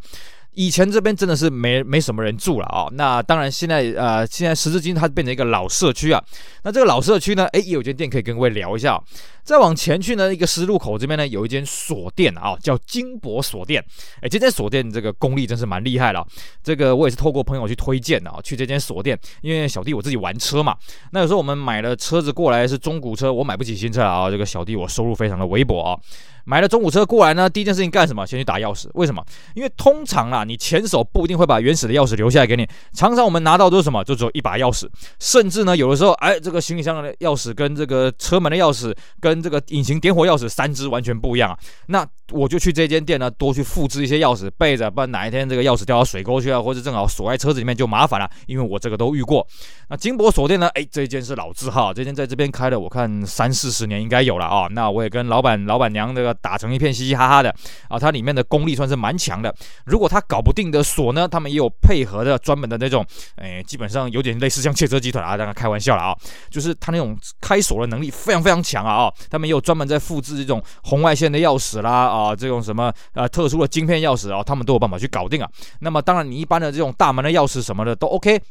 [0.55, 6.23] 以前这边真的是没没什么人住了啊、那当然现在呃，现在时至今日它变成一个老社区啊。
[6.63, 9.01] 那这个老社区呢，诶，也有间店可以跟各位聊一下。
[9.43, 13.83] 再往前去呢，一个十字路口这边呢，有一间锁店啊，叫金箔锁店。
[14.21, 16.25] 诶，这间锁店这个功力真是蛮厉害了。
[16.63, 20.75] 这个我也是透过朋友去推荐的啊，去这间锁店，因为小弟我自己玩车嘛。
[21.11, 24.31] 那有时候我们买了车子过来是中古车，我买不起新车啊。
[24.31, 25.99] 这个小弟我收入非常的微薄啊。
[26.45, 28.25] 买了中古车过来呢，第一件事情干什么？
[28.25, 28.87] 先去打钥匙。
[28.93, 29.23] 为什么？
[29.55, 32.67] 因为通常啊，你前手不一定会把原始的钥匙留下来给你。
[32.93, 34.03] 常常我们拿到都是什么？
[34.03, 34.87] 就只有一把钥匙。
[35.19, 41.57] 甚至呢，有的时候，哎，这个行李箱的钥匙跟这个车门的钥匙跟这个隐形点火钥匙三支完全不一样啊。
[41.87, 48.29] 那我就去这间店呢，多去复制一些钥匙备着，不然哪一天这个钥匙掉到水沟去啊，或者正好锁在车子里面就麻烦了。
[48.45, 49.45] 因为我这个都遇过。
[49.89, 50.67] 那金箔锁店呢？
[50.69, 54.67] 哎，这一间是老字号，这间在这边开了，我看三四十年应该有了啊。
[54.71, 57.53] 那我也跟老板、老板娘这个打成一片，嘻嘻哈哈的
[57.89, 57.97] 啊。
[57.97, 59.53] 它里面的功力算是蛮强的。
[59.85, 66.15] 如果他搞不定的锁呢，他们也有配合的专门的那种，哎，基本上有点类似像汽车集团啊，当然开玩笑了啊，
[66.49, 69.13] 就是他那种开锁的能力非常非常强啊啊。
[69.29, 75.49] 他们也有专门在复制这种红外线的钥匙啦啊，这种什么呃特殊的晶片钥匙啊，他们都有办法去搞定啊。
[75.79, 78.41] 那么当然，你一般的这种大门的钥匙什么的都 OK。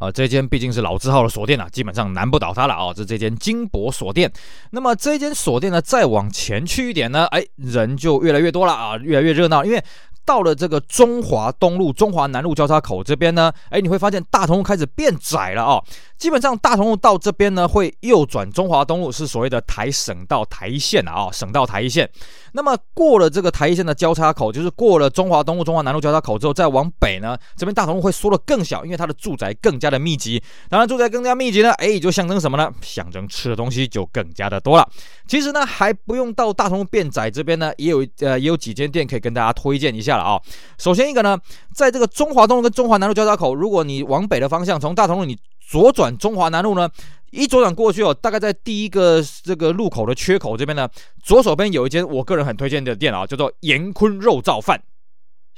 [0.00, 2.92] 啊，这间毕竟是老字号的锁店啊，基本上难不倒他了啊。
[2.94, 4.32] 这是这间金箔锁店。
[4.70, 9.84] 那么这间锁店呢，再往前去一点呢，哎，人就越来越多了啊，越来越热闹，因为。
[10.28, 15.84] 到了这个中华东路、中华南路交叉口这边呢，哎，你会发现大同路开始变窄了啊、哦。
[16.18, 22.06] 基本上大同路到这边呢，会右转中华东路，是所谓的台省道台一线啊、哦，省道台一线。
[22.52, 30.42] 那么过了这个台一线的交叉口，就是过了中华东路、中华南路交叉口之后，再往北呢，这边大同路会缩得更小，因为它的住宅更加的密集。
[30.68, 32.70] 当然，住宅更加密集呢，哎，就象征什么呢？
[32.82, 34.86] 象征吃的东西就更加的多了。
[35.26, 40.40] 其实呢，还不用到大同路变窄这边呢，也有呃也有几间店可以跟大家推荐一下啊、
[40.78, 41.38] 首先一个呢，
[41.74, 46.88] 在这个中华东路跟中华南路交叉口，如果你往北的方向从大同路你左转中华南路呢，
[47.30, 50.88] 一左转过去哦，大概在第一个这个路口的缺口这边呢，
[51.22, 54.80] 左手边有一间我个人很推荐的店啊，叫做严坤肉燥饭。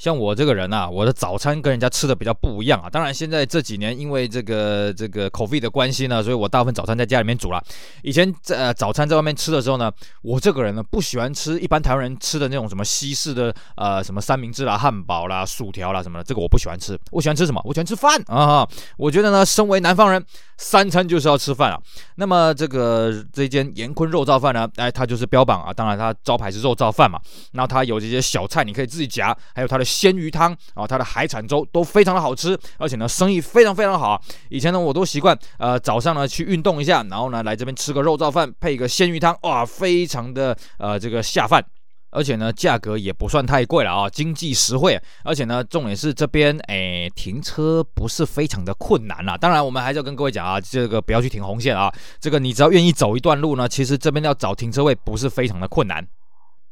[0.00, 2.88] 像我这个人啊，我的早餐跟人家吃的比较不一样啊。
[2.88, 7.62] 当然，现在这几年因为这个这个 COVI 的关系呢，所以我大部分早餐在家里面煮了。
[8.02, 16.98] 以前在、呃、早餐在外面吃的时候呢，我这个人呢不喜欢吃一般台湾人吃的那种什么西式的呃什么三明治啦、汉堡啦、薯条啦什么的，这个我不喜欢吃。
[17.10, 17.60] 我喜欢吃什么？
[17.66, 18.66] 我喜欢吃饭啊！
[18.96, 20.24] 我觉得呢，身为南方人，
[20.56, 21.78] 三餐就是要吃饭啊。
[22.14, 27.20] 那么这个这间盐坤肉燥饭呢，哎，它就是标榜啊，当然它招牌是肉燥饭嘛。
[27.52, 29.84] 然后它有这些小菜，你可以自己夹，还有它的。
[29.90, 34.20] 鲜鱼汤啊，它的海产粥都非常的好吃，而且呢生意非常非常好。
[34.48, 41.64] 以前呢我都习惯呃早上呢去运动一下，然后呢来这边吃个肉燥饭配一个鲜鱼汤，哇，非常的呃这个下饭。
[42.12, 45.00] 而且呢，价格也不算太贵了啊，经济实惠。
[45.22, 49.36] 而且呢，重点是这边诶，停车不是非常的困难啦。
[49.36, 51.88] 当然，我们还是要跟各位讲啊，这个不要去停红线啊。
[52.18, 56.04] 这个你只要愿意走一段路呢，其实这边要找停车位不是非常的困难。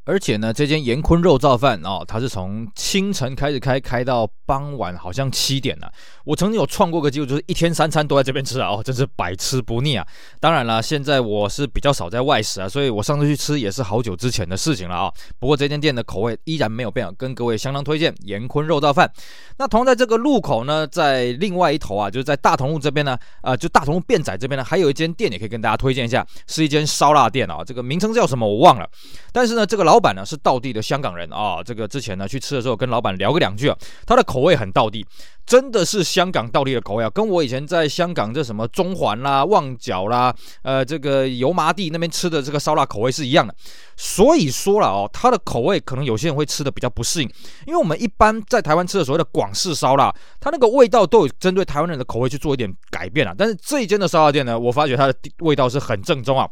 [0.08, 5.92] 而且呢，这间严坤肉燥饭啊，它是从清晨开始开，开到傍晚，好像七点了。
[6.28, 10.06] 我曾经有创过个记录，就是一天三餐都在这边吃啊，哦，真是百吃不腻啊。
[10.38, 15.10] 当然了，现在我是比较少在外食啊，所以我上次去吃也是好久之前的事情了啊。
[15.38, 19.10] 不过这间店的口味依然没有变，跟各位相当推荐严坤肉燥饭。
[19.56, 27.64] 那同在这个路口呢，在另外一头啊，就是在大同路这边呢，啊、呃，就大同路变仔这边呢，还有一间店也可以跟大家推荐一下，是一间烧腊店啊。
[27.64, 28.86] 这个名称叫什么我忘了，
[29.32, 35.06] 但是呢，这个老板呢是道地的香港人啊，这个之前呢去吃的时候跟老板聊个两句啊，他的口味很道地，
[35.48, 43.54] 真的是香港倒立的口味啊，跟我以前在香港这什么中环啦、旺角啦、呃这个油麻地那边吃的这个烧腊口味是一样的。
[43.96, 47.30] 所以说了哦，它的口味可能有些人会吃的比较不适应，
[47.66, 53.34] 因为我们一般在台湾吃的所谓的广式烧腊，它那个味道都有针对台湾人的口味去做一点改变啊。
[53.36, 56.46] 但是这一间的烧腊店呢，我发觉它的味道是很正宗啊。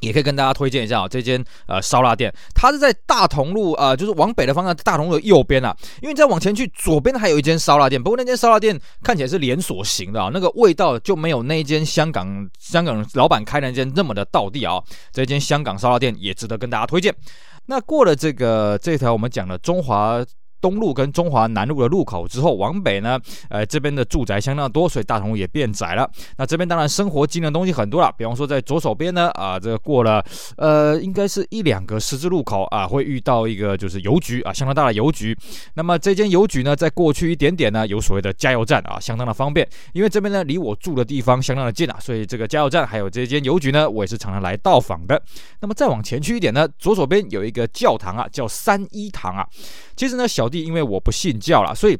[0.00, 5.76] 也可以跟大家推荐一下啊，这间呃烧腊店，它是在大同路呃，就是往北的方向，大同路的右边啊。
[6.02, 14.82] 因为再往前去，左边还有一间烧腊店，不过那间烧腊店看起来是连锁型的啊，那个味道就没有那间香港香港老板开的那间那么的道地啊。
[15.12, 17.14] 这间香港烧腊店也值得跟大家推荐。
[17.66, 20.24] 那过了这个这条我们讲的中华。
[20.60, 23.18] 东路跟中华南路的路口之后往北呢，
[23.48, 26.08] 呃，这边的住宅相当多，所以大同路也变窄了。
[26.36, 30.24] 那这边当然生活机能的东西很多了，比方说在左手边呢，啊，这个过了，
[30.56, 35.36] 呃，应该是一两个十字路口啊，会遇到一个就是邮局啊，相当大的邮局。
[35.74, 39.68] 那么这间邮局呢，再过去一点点呢，有所谓的加油站啊，相当的方便。
[39.92, 45.20] 因为这边呢离我住的地方相当的近啊，所以这个加油站还有这间邮局呢，我也是常常来到访的。
[45.60, 49.46] 那么再往前去一点呢，左手边有一个教堂啊，叫三一堂啊。
[49.98, 51.98] 其实呢，小弟因为我不信教啦，所以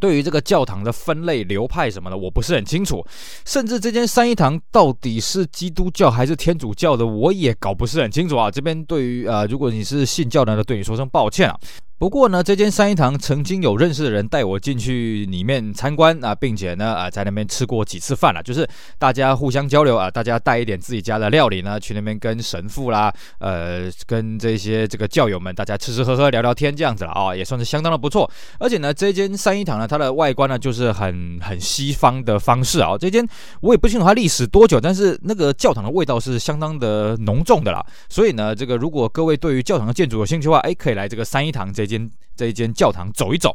[0.00, 3.06] 对于这个教堂的分类流派什么的，我不是很清楚。
[3.44, 8.50] 甚至这间三一堂到底是基督教还是天主教的，我也搞不是很清楚啊。
[8.50, 11.56] 这边对于呃，如果你是信教的，对你说声抱歉啊。
[12.02, 28.28] 不过呢，这间三一堂曾经有认识的人带我进去里面参观啊，并且呢，啊，在那边吃过几次饭了，就是大家互相交流啊，大家带一点自己家的料理呢，去那边跟神父啦，呃，跟这些这个教友们，大家吃吃喝喝聊聊天这样子了啊，也算是相当的不错。
[28.58, 32.98] 而且呢，这间三一堂呢，它的外观呢，就是很很西方的方式啊。
[32.98, 33.24] 这间
[33.60, 37.80] 我也不清楚它历史多久，但是那个教堂的味道是相当的浓重的啦。
[38.08, 42.10] 所以呢，这个如果各位对于教堂的建筑有兴趣的话，哎，可以来这个三一堂这间。
[42.34, 43.54] 这一间教堂走一走，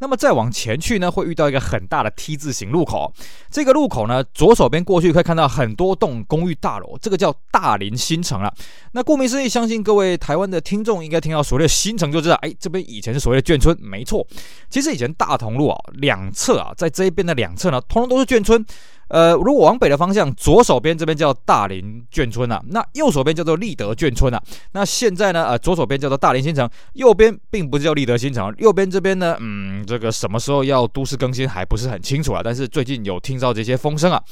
[0.00, 3.10] 那么再往前去呢，会遇到一个很大的 T 字形路口。
[3.50, 8.54] 这个路口呢，左手边过去可以看到很多栋公寓大楼，这个叫大林新城了。
[8.92, 14.24] 那顾名思义，相信各位台湾的听众应该听到所谓的新城就知道，哎，这边以前是所谓的眷村，没错。
[14.68, 18.62] 其实以前大同路啊，两侧啊，在这一边的两侧呢，通通都是眷村。
[19.08, 24.42] 呃，如果往北的方向，左手边这边叫大林眷村啊，那右手边叫做立德眷村啊。
[24.72, 28.54] 那现在呢，呃，左手边叫做大林新城，右边并不是叫立德新城。
[28.58, 32.42] 右边这边呢，嗯，这个什么时候要都市更新还不是很清楚啊。
[32.44, 34.22] 但是最近有听到这些风声啊。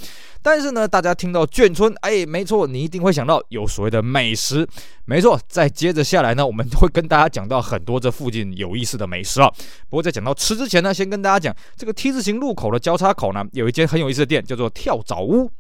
[0.43, 4.65] 但是呢，大家听到眷村，哎，没错，你一定会想到有所谓的美食，
[5.05, 5.41] 没错。
[5.49, 9.51] 再接着下来呢，我们会跟大家讲到很多这附近有意思的美食啊。
[9.89, 15.51] 不过在讲到吃之前呢，先跟大家讲这个 T 字形路口的交叉口呢，有一间很有意思的店，叫做跳蚤屋。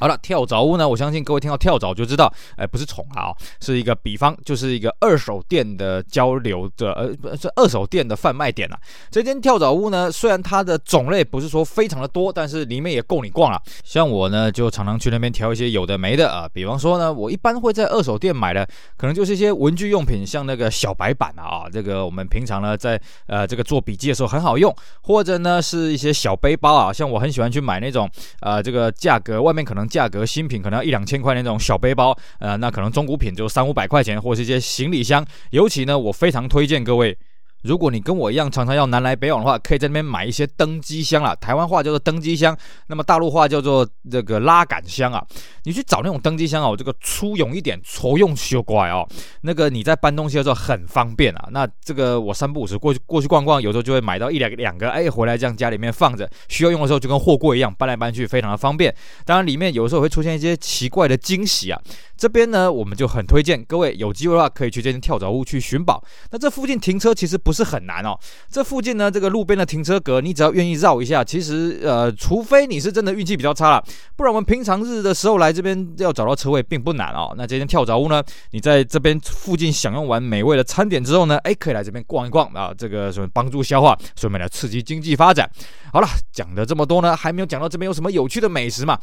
[0.00, 8.78] 好了，跳蚤屋呢，我相信各位听到跳蚤就知道，哎，不是虫啊、是一个比方，就是一个二手店的交流的，呃，不是二手店的贩卖点啊。
[9.10, 13.60] 这间跳蚤屋呢，虽然它的种类不是说非常的多，但是里面也够你逛了。
[13.84, 16.48] 像我呢，就常常去那边挑一些有的没的啊。
[16.50, 28.10] 比方说呢，我一般会在二手店买的，可能就是一些文具用品，像那个小白板，啊，这个我们平常呢在呃这个做笔记的时候很好用，或者呢是一些小背包啊，像我很喜欢去买那种，
[28.40, 29.89] 呃，这个价格外面可能。
[29.90, 35.26] 价格新品可能要一两千块那种小背包，呃，那可能中古品就三五百块钱，或是一些行李箱。
[35.50, 37.18] 尤其呢，我非常推荐各位。
[37.62, 41.34] 如果你跟我一样常常要南来北往的话，可以在那边买一些登机箱啦。
[41.34, 45.22] 台湾话叫做登机箱，那么大陆话叫做这个拉杆箱啊。
[45.64, 49.06] 你去找那种登机箱哦，这个粗勇一点，粗用修怪哦。
[49.42, 51.48] 那个你在搬东西的时候很方便啊。
[51.52, 58.94] 那这个我三不五时过去过去逛逛，有时候就会买到一两两个，哎，回来这样家里面放着，需要用的时候就跟货柜一样搬来搬去，非常的方便。
[59.26, 61.78] 当然里面有时候会出现一些奇怪的惊喜啊。
[62.16, 66.02] 这边呢，我们就很推荐各位有机会的话可以去这间跳蚤屋去寻宝。
[66.30, 67.49] 那这附近停车其实不。
[67.50, 68.16] 不是很难哦。
[68.48, 77.34] 这附近呢，这个路边的停车格，你只要愿意绕一下，其实呃，除非你是真的运气比较差了，不然我们平常日的时候来这边要找到车位并不难哦。
[77.36, 78.22] 那这间跳蚤屋呢，
[78.52, 85.50] 你在这边附近享用完美味的餐点之后呢，哎，可以来这边逛一逛啊，这个什么帮助消化，顺便来刺激经济发展。
[85.92, 88.96] 好了，讲了这么多呢，还没有讲到这边有什么有趣的美食嘛？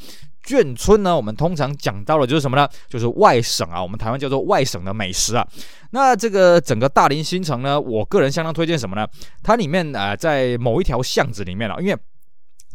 [0.46, 2.66] 眷村呢，我们通常讲到的就是什么呢？
[2.88, 5.46] 就是外省啊，我们台湾叫做外省的美食啊。
[5.92, 9.08] 那这个整个大林新城呢，我个人相当推荐什么呢？
[9.44, 11.98] 它里面啊、在某一条巷子里面啊，因为。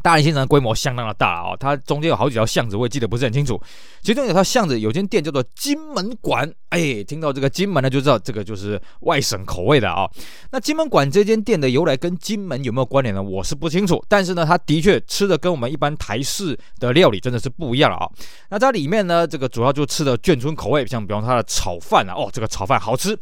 [0.03, 3.61] 大林新城规模相当的大啊、它中间有好几条巷子，我也记得不是很清楚。
[4.03, 10.09] 其中有条巷子有间店叫做金门馆，哎，听到这个金门呢，就知道这个就是外省口味的啊、
[10.51, 13.23] 那金门馆这间店的由来跟金门有没有关联呢？
[13.23, 18.11] 我是不清楚，但是呢，它的确吃的跟我们一般台式的料理真的是不一样了啊、
[18.51, 23.17] 那它里面呢，这个主要就吃的眷村口味，像比方它的炒饭啊，哦，这个炒饭好吃。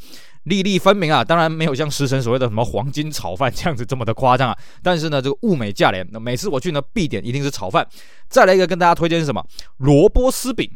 [0.45, 4.59] 粒粒分明啊，当然没有像食神所谓的什么黄金炒饭这样子这么的夸张啊。
[4.82, 7.86] 但是呢，这个物美价廉，那每次我去呢，必点一定是炒饭。
[8.28, 9.45] 再来一个跟大家推荐是什么？
[9.78, 10.70] 萝卜丝饼。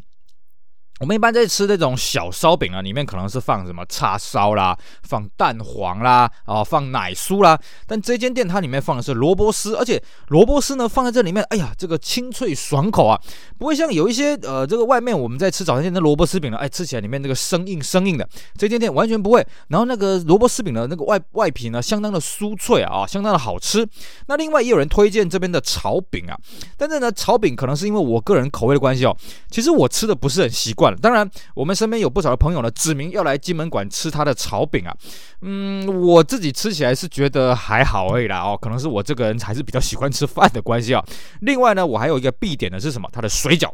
[1.01, 7.59] 我们一般在吃这种小烧饼啊，里面可能是放什么叉烧啦，放蛋黄啦，啊，放奶酥啦。
[7.84, 13.20] 但这间店它里面放的是萝卜丝，而且萝卜丝呢放在这里面，哎呀，这个清脆爽口啊，
[13.59, 18.28] 不会像有一些呃这个外面我们在吃早餐店的萝卜丝饼呢，哎，吃起来里面那个生硬生硬的。
[18.57, 19.45] 这间店完全不会。
[19.68, 23.84] 然后那个萝卜丝饼的那个外外皮呢，相当的酥脆啊，啊，相当的好吃。
[24.28, 26.38] 那另外也有人推荐这边的炒饼啊，
[26.76, 29.16] 但是呢，炒饼可能是因为我个人口味的关系哦，
[29.51, 30.84] 其实我吃的不是很习惯。
[31.01, 34.97] 当然，我们身边有不少的朋友呢，指明要来金门馆吃他的炒饼啊。
[35.43, 41.05] 嗯，我自己吃起来是觉得还好而已啦哦，可能是我这个人还是比较喜欢吃饭的关系啊。
[41.43, 43.09] 另外呢，我还有一个必点的是什么？
[43.12, 43.70] 他的水饺。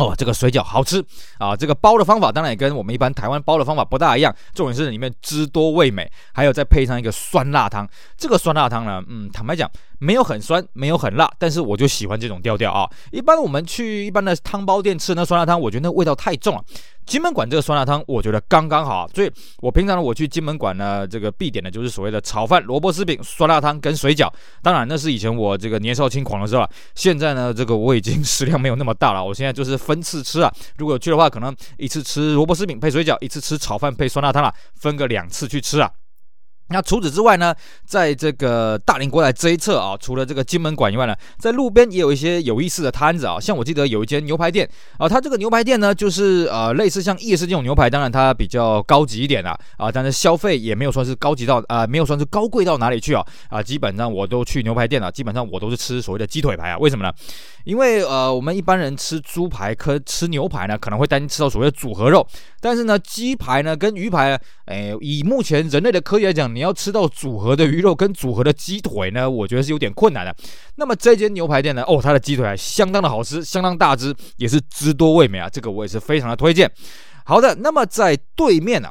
[0.00, 1.04] 哦，这个水饺好吃
[1.36, 1.54] 啊！
[1.54, 7.86] 这个包的方法当然也跟我们一般台湾包的方法不大一样，重点是里面汁多味美，还有再配上一个酸辣汤。
[8.16, 12.88] 这个酸辣汤呢，嗯，坦白讲没有很酸，没有很辣，但是我就喜欢这种调调啊。
[13.12, 16.64] 一般我们去一般的汤包店吃那酸辣汤，我觉得那味道太重了。
[17.06, 24.32] 金门馆这个酸辣汤，我觉得刚刚好，所以我平常呢，我去金门馆呢，这个必点的就是所谓的炒饭、萝卜丝饼、酸辣汤跟水饺。
[24.62, 30.52] 当然，那是以前我这个年少轻狂的时候，现在呢，这个我已经食量没有那么大了，我现在就是分次吃啊。
[30.78, 35.90] 如果去的话，可能一次吃萝卜丝饼配水饺，一次吃炒饭配酸辣汤啊，分个两次去吃啊。
[36.70, 37.54] 那除此之外呢，
[37.84, 43.38] 在这个大林国仔这一侧啊，除了这个金门馆以外呢，在路边也有一些有意思的摊子啊。
[43.40, 56.78] 像我记得有一间牛排店啊，它这个牛排店呢，就是呃类似像夜市这种牛排，当然它比较高级一点啦啊，但是消费也没有算是高级到啊、没有算是高贵到哪里去啊啊，基本上我都去牛排店了，基本上我都是吃所谓的鸡腿排啊。
[56.78, 57.12] 为什么呢？
[57.64, 62.26] 因为呃，我们一般人吃猪排、可吃牛排呢，可能会担心吃到所谓的组合肉，
[62.60, 70.36] 但是呢，鸡排呢跟鱼排，哎，以目前人类的科技来讲，你你要吃到组合的鱼肉跟组合的鸡腿呢，我觉得是有点困难的。
[70.76, 76.70] 那么这间牛排店呢，哦，它的鸡腿还相当的好吃，相当大只，也是汁多味美啊，这个我也是非常的推荐。
[77.24, 78.90] 好的，那么在对面呢、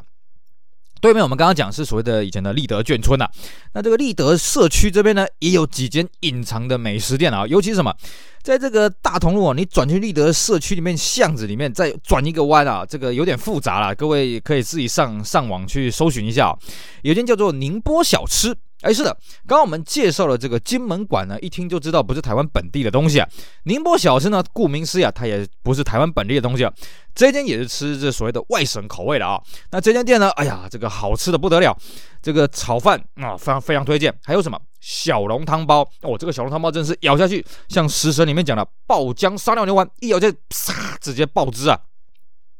[1.01, 3.31] 对面我们刚刚讲是所谓的以前的立德眷村呐、啊，
[3.73, 7.93] 那这个立德社区这边呢，也有几间隐藏的美食店啊，尤其是什么？
[8.41, 16.57] 在这个大同路啊，你转去立德社区里面巷子里面，再转一个弯啊，这个有点复杂了，各位可以自己上上网去搜寻一下。
[17.01, 19.11] 有间叫做宁波小吃，哎，是的，
[19.45, 23.27] 刚刚我们介绍了这个金门馆呢，一听就知道不是台湾本地的东西啊。
[23.63, 26.73] 宁波小吃呢，顾名思义啊，它也不是台湾本地的东西啊。
[27.13, 29.41] 这间也是吃这所谓的外省口味的啊。
[29.71, 31.77] 那这间店呢，哎呀，这个好吃的不得了，
[32.21, 34.17] 这个炒饭啊，非常非常推荐。
[34.23, 34.57] 还有什么？
[34.79, 41.77] 小笼汤包哦，这个小笼汤包真是咬下去，像食神里面讲的爆浆撒尿牛丸，一咬就啪，直接爆汁啊！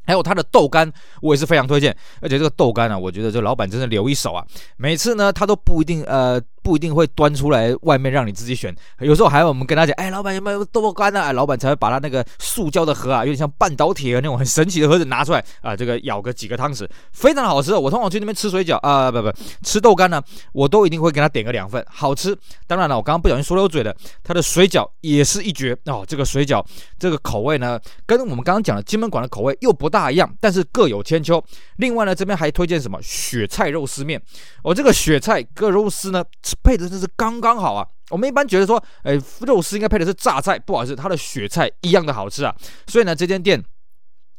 [0.10, 0.92] 还有它的豆干，
[1.22, 4.44] 我也是非常推荐，而且这个豆干啊，我觉得这老板真的留一手啊，
[4.76, 6.42] 每次呢他都不一定呃。
[6.70, 11.34] 不一定会端出来外面让你自己选，有时候还要我们跟他讲，哎，老板有没有豆干呢？
[11.34, 17.74] 老板才会把他那个塑胶的盒啊，有点像半导体的那种很神奇的盒子拿出来啊，这个舀个几个汤匙，非常好吃。
[17.74, 20.22] 我通常去那边吃水饺啊，不不，吃豆干呢，
[20.54, 22.38] 我都一定会给他点个两份，好吃。
[22.68, 23.92] 当然了，我刚刚不小心说漏嘴了，
[24.24, 26.06] 他的水饺也是一绝哦。
[26.08, 26.64] 这个水饺
[27.00, 31.44] 这个口味呢，跟我们刚刚讲的金门馆的口味又不大一样，但是各有千秋。
[31.78, 34.22] 另外呢，这边还推荐什么雪菜肉丝面，
[34.62, 36.24] 我、哦、这个雪菜跟肉丝呢。
[36.64, 37.88] 配的真是刚刚好啊！
[38.10, 42.56] 我们一般觉得说，哎，肉丝应该配的是榨菜，不好意思，它的雪菜一样的好吃啊。
[42.88, 43.64] 所以呢，这间店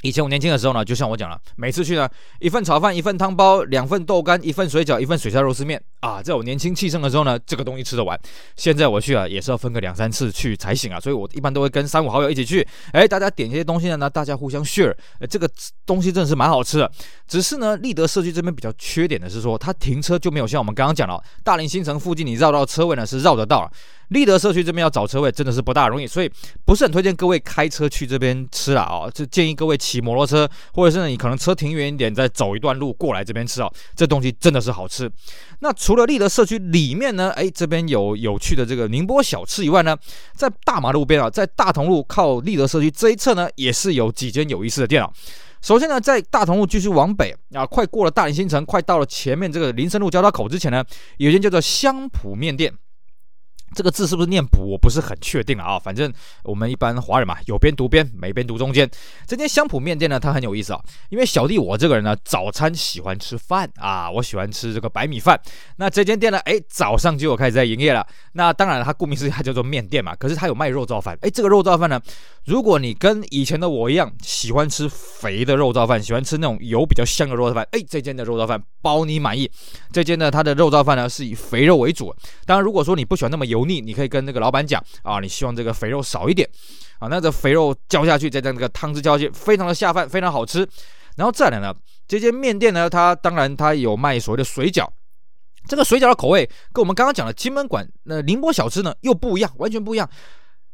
[0.03, 8.19] 以前我年轻的时候呢，就像我讲了，每次去呢，一份炒饭，一份汤包，两份豆干，一份水饺，一份水菜肉丝面啊，在我年轻气盛的时候呢，这个东西吃得完。
[8.57, 14.95] 现在我去啊，也是要分个两三次去才行啊，所以我一般都会跟三五好友一起去，哎，大家点一些东西呢，大家互相 share，
[15.29, 15.49] 这个
[15.85, 16.91] 东西真的是蛮好吃的。
[17.29, 23.71] 只是呢，立德社区这边比较缺点的是说，它停车就没有像我们刚刚讲了，大林新城附近你绕到车位呢是绕得到。
[24.11, 26.31] 立德社区这边要找车位真的是不大容易，所以
[26.65, 33.73] 不是很推荐各位开车去这边吃啦哦，就建议各位骑摩托车，或者是你可能车停远一点，再走一段路过来这边吃哦。
[33.95, 35.11] 这东西真的是好吃。
[35.61, 39.97] 那除了立德社区里面呢，哎，这边有有趣的这个宁波小吃以外呢，
[40.35, 45.09] 在大马路边啊，在大同路靠立德社区这一侧呢，也是有几间有意思的店啊。
[45.63, 50.85] 首先呢，在大同路继续往北啊，快过了大林新城，快到了前面这个林森路交叉口之前呢，
[51.19, 52.73] 有一间叫做香浦面店。
[53.75, 54.65] 这个字是不是念“补”？
[54.71, 55.79] 我不是很确定了啊。
[55.79, 56.13] 反正
[56.43, 58.89] 我们一般华人嘛，有边读边，没边读中间。
[59.27, 60.81] 这间香普面店呢，它很有意思啊。
[61.09, 65.41] 因为小弟我这个人呢，早餐喜欢吃饭啊，我喜欢吃这个白米饭。
[65.77, 68.05] 那这间店呢，哎，早上就有开始在营业了。
[68.33, 70.17] 那当然，它顾名思义，它叫做面店嘛。
[70.17, 71.17] 可是它有卖肉燥饭。
[71.23, 72.01] 哎，这个肉燥饭呢，
[72.47, 79.49] 如果你跟以前的我一样，喜欢吃肥的肉燥饭，喜欢吃那种油比较香的肉燥饭，哎，这间的肉燥饭包你满意。
[79.93, 82.13] 这间呢，它的肉燥饭呢是以肥肉为主。
[82.45, 83.60] 当然，如果说你不喜欢那么油。
[83.61, 86.49] 油腻，你可以跟那个老板讲啊，你希望这个肥肉少一点
[86.99, 90.67] 啊，那这肥肉浇下去，再将这个汤汁浇下去，非常的下饭，非常好吃。
[91.17, 91.75] 然后再来呢，
[92.09, 94.89] 这间面店呢，它当然它有卖所谓的水饺，
[95.67, 100.09] 这个水饺的口味跟我们刚刚讲的金门馆那宁波小吃呢又不一样，完全不一样。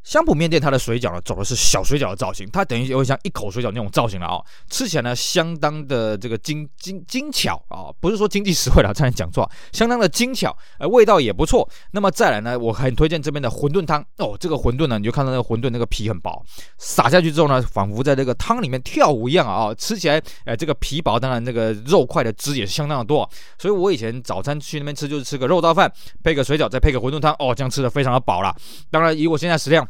[0.07, 4.40] 香普面店它的水饺呢，走的是小水饺的造型，它等于有点像一口水饺那种造型了啊、
[4.70, 11.68] 吃起来呢相当的这个精精精巧啊、不是说经济实惠了，差点讲错，相当的精巧，呃，味道也不错。
[11.90, 16.40] 那么再来呢，我很推荐这边的馄饨汤哦，这个馄饨呢，你就看到那个馄饨那个皮很薄，
[16.78, 23.28] 撒下去之后呢，仿佛在这个汤里面跳舞一样啊、吃起来呃这个皮薄，当然那个肉块的汁也是相当的多。
[23.59, 25.92] 所以我以前早餐去那边吃就是吃个肉燥饭，
[26.22, 28.54] 配个水饺，再配个馄饨汤，哦，这样吃的非常的饱了。
[28.88, 29.84] 当然以我现在食量。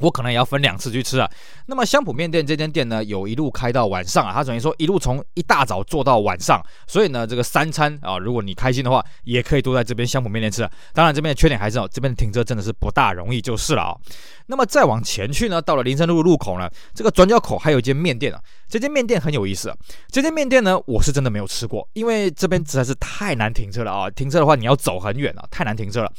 [0.00, 1.30] 我可能也要分两次去吃啊。
[1.66, 4.32] 那么香普面店这间店呢，有一路开到晚上啊。
[4.32, 10.68] 他等于说一路从一大早做到晚上，所以呢，这个三餐啊，如果你开心的话，也可以都在这边香普面店吃。
[10.92, 13.96] 当然，这边的缺点还是哦，这边停车真的是不大容易，就是了啊。
[14.46, 18.40] 那么再往前去呢，到了林森路路口呢，这个转角口还有一间面店啊。
[18.68, 19.76] 这间面店很有意思啊。
[20.10, 24.10] 这间面店呢，我是真的没有吃过，因为这边实在是太难停车了啊。
[24.10, 26.10] 停车的话，你要走很远啊，太难停车了。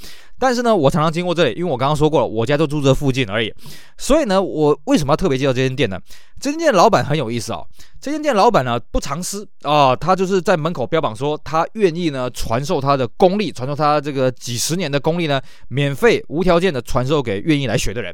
[0.44, 3.50] 但是呢，我常常经过这里，因为我刚刚说过了，我家就住这附近而已。
[3.98, 5.98] 所以呢，我为什么要特别介绍这间店呢？
[6.38, 7.66] 这间店老板很有意思哦。
[8.02, 18.14] 这间店老板呢不藏私啊，他就是在门口标榜说，他愿意呢传授他的功力，传授他这个几十年的功力呢，免费无条件的传授给愿意来学的人。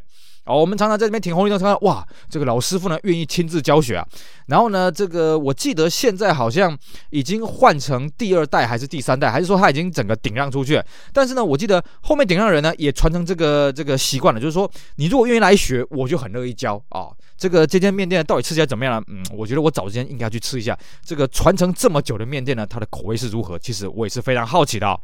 [0.50, 4.06] 哦，我们常常在这边停红绿灯，看到哇，这个老师傅呢愿意亲自教学啊。
[4.48, 6.76] 然后呢，这个我记得现在好像
[7.12, 10.82] 已经换成第二代还是第三代，还是说他已经整个顶让出去？
[11.14, 19.04] 但是呢，我记得后面顶让人呢也传承这个这个习惯了，就是说你如果愿意来学，我就很乐意教啊、这个这间面店到底吃起来怎么样呢？
[19.08, 20.76] 嗯，我觉得我早之间应该去吃一下
[21.06, 23.60] 这个传承这么久的面店呢，它的口味是如何？
[23.60, 25.00] 其实我也是非常好奇的、哦。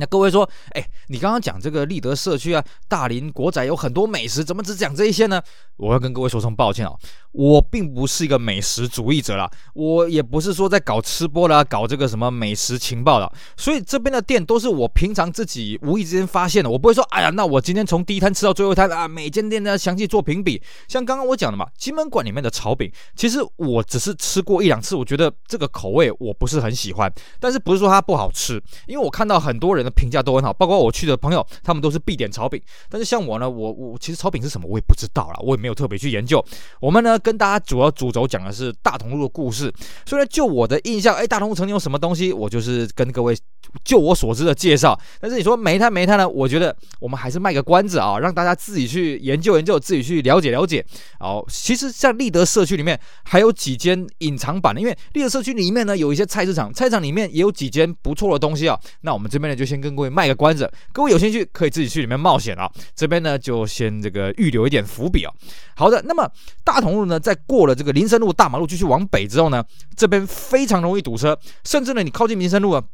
[0.00, 5.40] 那各位说，哎，你刚刚讲这个立德社区啊，大林国宅有很多美食，怎么只讲这一些呢？
[5.76, 6.92] 我要跟各位说声抱歉啊，
[7.32, 20.62] 我并不是一个美食主义者啦，我也不是说在搞吃播啦，搞这个什么美食情报的，所以这边的店都是我平常自己无意之间发现的，我不会说，哎呀，那我今天从第一摊吃到最后一摊啊，每间店呢详细做评比。
[20.88, 32.60] 像刚刚我讲的嘛，金门馆里面的炒饼，其实我只是吃过一两次，我觉得这个口味我不是很喜欢，但是不是说它不好吃，因为我看到很多人评价都很好，包括我去的朋友，他们都是必点炒饼。
[32.88, 36.44] 但是像我呢，我我其实炒饼是什么，我也不知道啦，我也没有特别去研究。
[36.80, 39.72] 我们呢，跟大家主要主轴讲的是大同路的故事。
[40.06, 43.36] 所以，就我的印象，哎，大同路曾经有什么东西，我就是跟各位
[43.84, 44.98] 就我所知的介绍。
[45.20, 46.28] 但是你说没摊没摊呢？
[46.28, 50.84] 我觉得我们还是卖个关子啊，让大家自己去研究研究，自己去了解了解。
[51.18, 58.78] 哦，其实像立德社区里面还有几间隐藏版的，因为立德社区里面呢有一些菜市场，菜市场里面也有几间不错的东西啊。
[59.02, 59.80] 那我们这边呢就先。
[59.80, 62.70] 跟各位卖个关子，各位有兴趣可以自己去里面冒险啊。
[62.94, 65.32] 这边呢就先这个预留一点伏笔啊。
[65.74, 66.30] 好的，那么
[66.62, 69.64] 大同路呢，在过了这个林森路大马路继续往北之后呢，
[69.96, 72.84] 这边非常容易堵车，甚至呢你靠近林森路啊，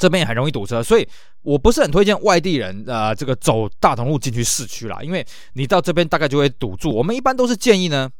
[0.00, 0.82] 这边也很容易堵车。
[0.82, 1.06] 所以
[1.42, 6.92] 我不是很推荐外地人啊、这个走大同路进去市区啦，因为你到这边大概就会堵住。
[6.92, 8.10] 我们一般都是建议呢。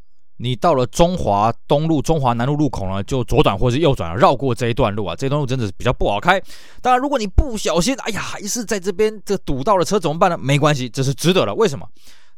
[0.43, 5.15] 你到了中华东路、中华南路路口呢，就左转或是右转，绕过这一段路啊。
[5.15, 6.41] 这段路真的是比较不好开。
[6.81, 10.39] 当然，如果你不小心，哎呀，还是在这边这堵到了车怎么办呢？
[10.39, 11.55] 没关系，这是值得的。
[11.55, 11.87] 为什么？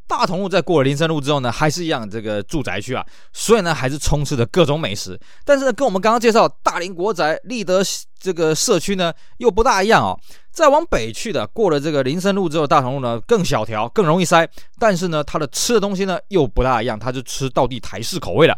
[0.09, 5.19] 大同路在过了林森路之后呢，还是一样这个住宅区啊，所以呢还是充斥着各种美食。
[5.45, 7.81] 但是呢，跟我们刚刚介绍大林国宅立德
[8.19, 10.19] 这个社区呢又不大一样哦。
[10.53, 14.49] 再往北去的，过了这个林森路之后，大同路呢更小条，更容易塞。
[14.79, 18.57] 但是呢，它的吃的东西呢又不大一样，它就吃道地台式口味的。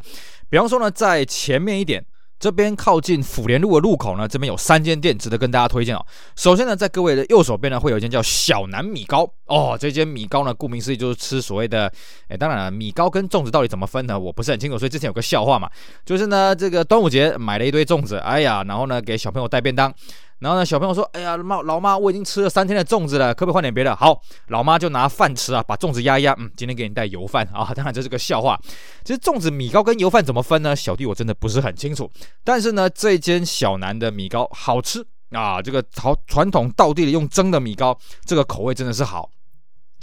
[0.51, 2.05] 比方说呢，在前面一点。
[2.37, 6.05] 这边靠近辅联路的路口呢，这边有三间店值得跟大家推荐哦。
[6.37, 9.79] 首先呢，在各位的右手边呢，会有一间叫小南米糕哦。
[9.81, 11.91] 这间米糕呢，顾名思义就是吃所谓的，
[12.29, 14.19] 哎，当然了，米糕跟粽子到底怎么分呢？
[14.19, 14.77] 我不是很清楚。
[14.77, 15.71] 所以之前有个笑话嘛，
[16.05, 19.95] 就是呢，这个端午节买了一堆粽子，哎呀，然后呢，给小朋友带便当。
[20.45, 27.73] 然后呢，小朋友说：“哎呀，妈，老妈，我已经吃了三天的粽子了，可不可以换点别的？”好，老妈就拿饭吃啊，把粽子压一压，嗯，今天给你带油饭啊。
[27.75, 28.61] 当然这是个笑话。
[29.03, 30.77] 其实粽子、米糕跟油饭怎么分呢？
[30.77, 32.11] 小弟我真的不是很清楚。
[32.45, 39.31] 但是呢，这间小南的米糕好吃啊，这个好传统道地的用蒸的米糕，这个口味真的是好。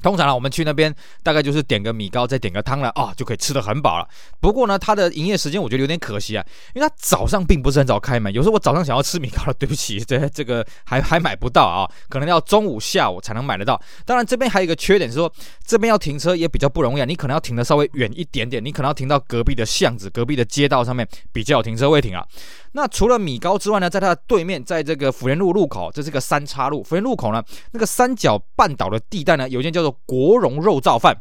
[0.02, 0.94] 通常呢，我们去那边
[1.24, 4.08] 大概就是点个米糕，再点个汤了啊，就可以吃得很饱了。
[4.40, 8.34] 不过呢，它的营业时间我觉得有点可惜啊，因为它早上并不是很早开门。
[8.34, 13.80] 有时候我早上想要吃米糕了，对不起，这这个还 还买不到啊，可能要中午下午才能买得到。
[14.06, 15.32] 当然这边还有一个缺点是说，
[15.66, 22.26] 这边要停车也比较不容易啊，你可能要停得稍微远一点点，你可能要停到隔壁的巷子、隔壁的街道上面比较有停车位停啊。
[22.74, 26.84] 那除了米糕之外呢，在它的对面，在这个福源路路口，这是个三岔路。
[26.84, 31.16] 福源路口呢，那个三角半岛的地带呢，有一间叫做国荣肉燥饭。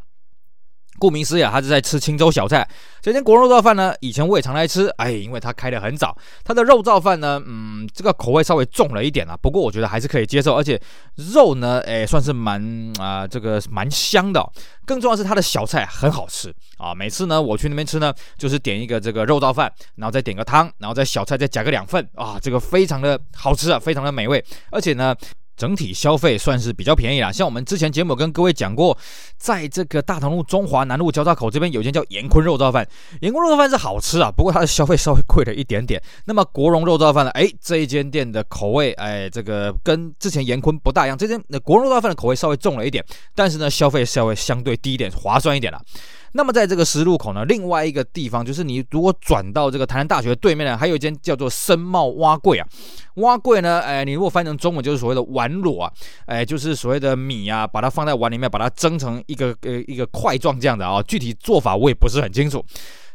[0.98, 2.68] 顾名思义啊，他是在吃清粥小菜。
[3.00, 6.14] 这间国肉燥饭呢，以前我也常来吃，哎，因为它开得很早。
[6.44, 10.78] 它的肉燥饭呢，嗯，这个口味稍微重了一点啊，不过我觉得还是可以接受，而且
[11.14, 14.46] 肉呢，哎，算是蛮啊、这个蛮香的、
[14.84, 16.94] 更重要的是它的小菜很好吃啊。
[16.94, 25.14] 每次呢，我去那边吃呢，就是点一个这个肉燥饭，然后再点个汤，然后再小菜再夹个两份啊，这个非常的好吃啊，非常的美味，而且呢。
[25.56, 28.96] 整体消费算是比较便宜啦，像我们之前节目跟各位讲过，
[29.36, 32.88] 在这个大同路中华南路交叉口这边有一间叫严坤肉燥饭，
[33.20, 36.02] 严坤肉燥饭是好吃啊，不过它的消费稍微贵了一点点。
[36.24, 37.30] 那么国荣肉燥饭呢？
[37.32, 45.80] 哎，这一间店的口味，哎，这个跟之前严坤不大一样，这间国荣肉燥饭的口味稍微重了一点，但是呢，消费稍微相对低一点，划算一点了。
[46.32, 52.66] 那么在这个十字路口呢，另外一个地方就是你如果转到这个台南大学对面呢，还有一间叫做深茂蛙柜啊。
[53.16, 55.92] 蛙柜呢，哎，你如果翻成中文就是所谓的碗裸啊，
[56.26, 61.02] 哎，就是所谓的米啊，把它放在碗里面，把它蒸成一个呃一个块状这样的啊。
[61.02, 62.64] 具体做法我也不是很清楚。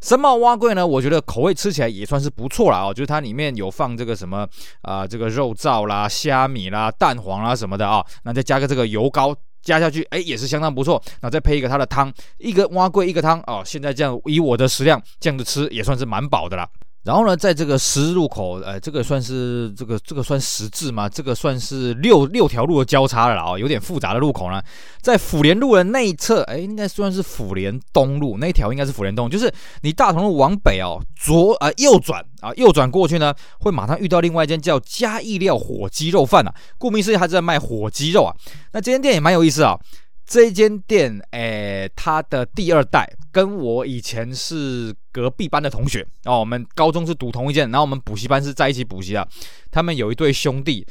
[0.01, 4.45] 深茂蛙柜呢，我觉得口味吃起来也算是不错了啊，就是它里面有放这个什么
[4.82, 9.36] 啊、这个肉燥啦、虾米啦、蛋黄啦什么的啊，那再加个这个油膏。
[9.66, 11.01] 加下去，哎，也是相当不错。
[11.22, 13.61] 那再配一个它的汤，一个蛙贵一个汤哦。
[13.66, 16.70] 现在这样以我的食量这样子吃，也算是蛮饱的了。
[17.06, 21.08] 然后呢，在这个十字路口，呃，这个算是这个这个算十字吗？
[21.08, 24.60] 这个算是六六条路的交叉了啊、有点复杂的路口呢。
[25.01, 36.51] 在辅联路的内侧，哎，应该算是辅联东路那条，应该是辅联东，就是你大同路往北哦，左呃右转啊，右转过去呢，会马上遇到另外一间叫嘉义料火鸡肉饭啊。
[36.80, 38.34] 顾名思义，它是在卖火鸡肉啊。
[38.74, 39.80] 那这间店也蛮有意思啊。
[40.26, 49.28] 这间店，诶，他的第二代跟我以前是隔壁班的同学哦，我们高中是读同一间，然后我们补习班是在一起补习的。
[49.71, 50.86] 他们有一对兄弟，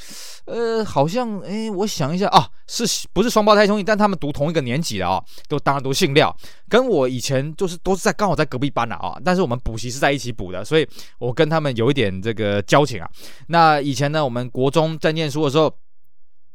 [0.44, 3.82] 呃，好像，诶，我想一下啊，是不是双胞胎兄弟？
[3.82, 6.34] 但他们读同一个年级的啊，都当然都姓廖，
[6.68, 10.86] 跟我以前就是都是在刚好在隔壁班的啊，但是我们补习是在一起补的，所以
[11.18, 13.10] 我跟他们有一点这个交情啊。
[13.48, 15.74] 那以前呢，我们国中在念书的时候。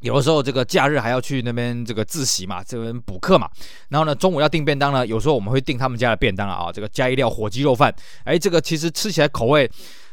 [0.01, 3.49] 有的时候这个假日还要去那边这个自习嘛，这边补课嘛。
[3.89, 6.71] 然后呢，中午要订便当呢，有时候我们会订他们家的便当啊。
[6.71, 7.93] 这个加一料火鸡肉饭，
[8.23, 9.69] 哎，这个其实吃起来口味，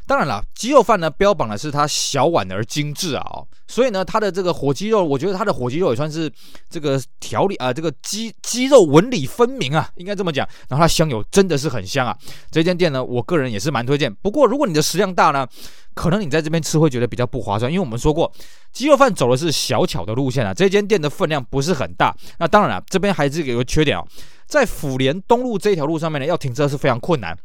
[0.07, 6.31] 当然了，鸡肉饭呢标榜的是它小碗而精致啊，哦，所以呢，它的这个火鸡肉，我觉得它的火鸡肉也算是
[6.69, 10.47] 这个条理啊，这个鸡鸡肉纹理分明啊，应该这么讲。
[10.69, 12.17] 然后它香油真的是很香啊。
[12.49, 14.11] 这间店呢，我个人也是蛮推荐。
[14.15, 15.45] 不过如果你的食量大呢，
[15.93, 18.31] 可能你在这边吃会觉得比较不划算，因为我们说过，
[18.71, 22.15] 鸡肉饭走的是小巧的路线啊，这间店的分量不是很大。
[22.39, 24.07] 那当然了，这边还是有个缺点哦，
[24.45, 27.37] 在府联东路这一条路上面呢，要停车是非常困难。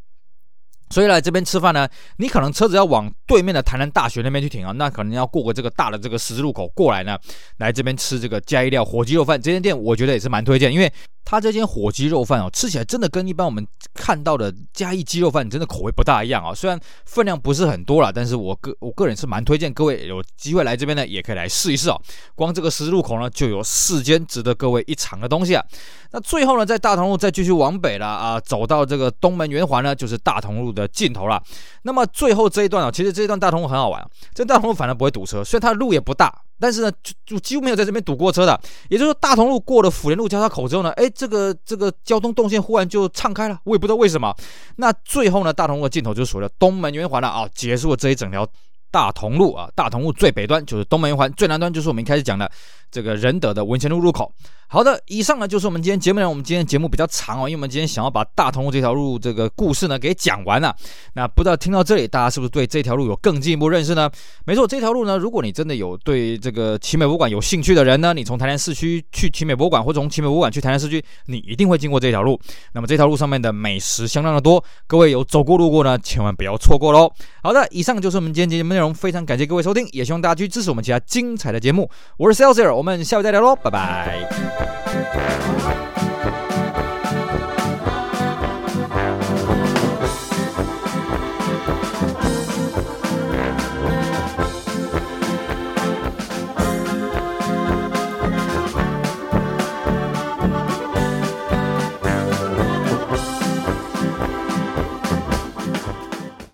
[0.92, 1.88] 所以来这边吃饭呢，
[2.18, 7.16] 你可能车子要往对面的台南大学那边去停啊，那可能要过个这个大的这个十字路口过来呢，
[7.56, 9.40] 来这边吃这个嘉义料火鸡肉饭。
[9.40, 10.92] 这间店我觉得也是蛮推荐，因为
[11.24, 16.52] 它这间火鸡肉饭哦，吃起来真的跟一般我们看到的嘉义鸡肉饭真的口味不大一样啊。
[16.52, 21.98] 虽然分量不是很多啦，但是我个我个人是蛮推荐各位有机会来这边呢，也可以来试一试哦。
[22.34, 25.64] 光这个十字路口呢，就有四间值得各位一尝的东西啊。
[26.10, 30.81] 那最后呢，在大同路再继续往北了啊，走到这个东门圆环呢，就是大同路的。
[30.82, 31.42] 的尽头了。
[31.82, 34.04] 那么最后这一段啊，其实这一段大同路很好玩，
[34.34, 38.60] 这大同路反而不会堵车，虽然它的路也不大，但是呢，就就几乎没有在这边堵过车的。
[38.88, 44.34] 也就是说，大同路过了辅联路交叉口之后呢，哎，这个这个交通动线忽然就畅开了，我也不知道为什么。
[44.76, 48.46] 那最后呢，大同路的尽头就是所谓的东门圆环了啊，结束了这一整条
[48.90, 52.50] 大同路啊，大同路最北端就是东门圆环，最南端就是我们一开始讲的
[52.92, 54.32] 这个仁德的文贤路入口。
[54.68, 56.26] 好的，以上呢就是我们今天节目呢。
[56.26, 60.74] 我们今天节目比较长哦，因为我们今天想要把大同路这条路这个故事呢给讲完了。
[61.12, 64.10] 那不知道听到这里，大家是不是对这条路有更进一步认识呢？
[64.46, 72.40] 没错，这条路呢，如果你真的有对这个奇美博物馆有兴趣的人呢，你从台南市区去奇美博物馆，或者从奇美博物馆去台南市区，你一定会经过这条路。
[72.72, 77.12] 那么这条路上面的美食相当的多，各位有走过路过呢，千万不要错过喽。
[77.42, 81.90] 好的，以上就是我们今天节目内容，非常感谢各位收听，也希望大家继续支持我们其他精彩的节目。
[82.16, 84.28] 我是 Celsius，我们下回再聊喽，拜拜。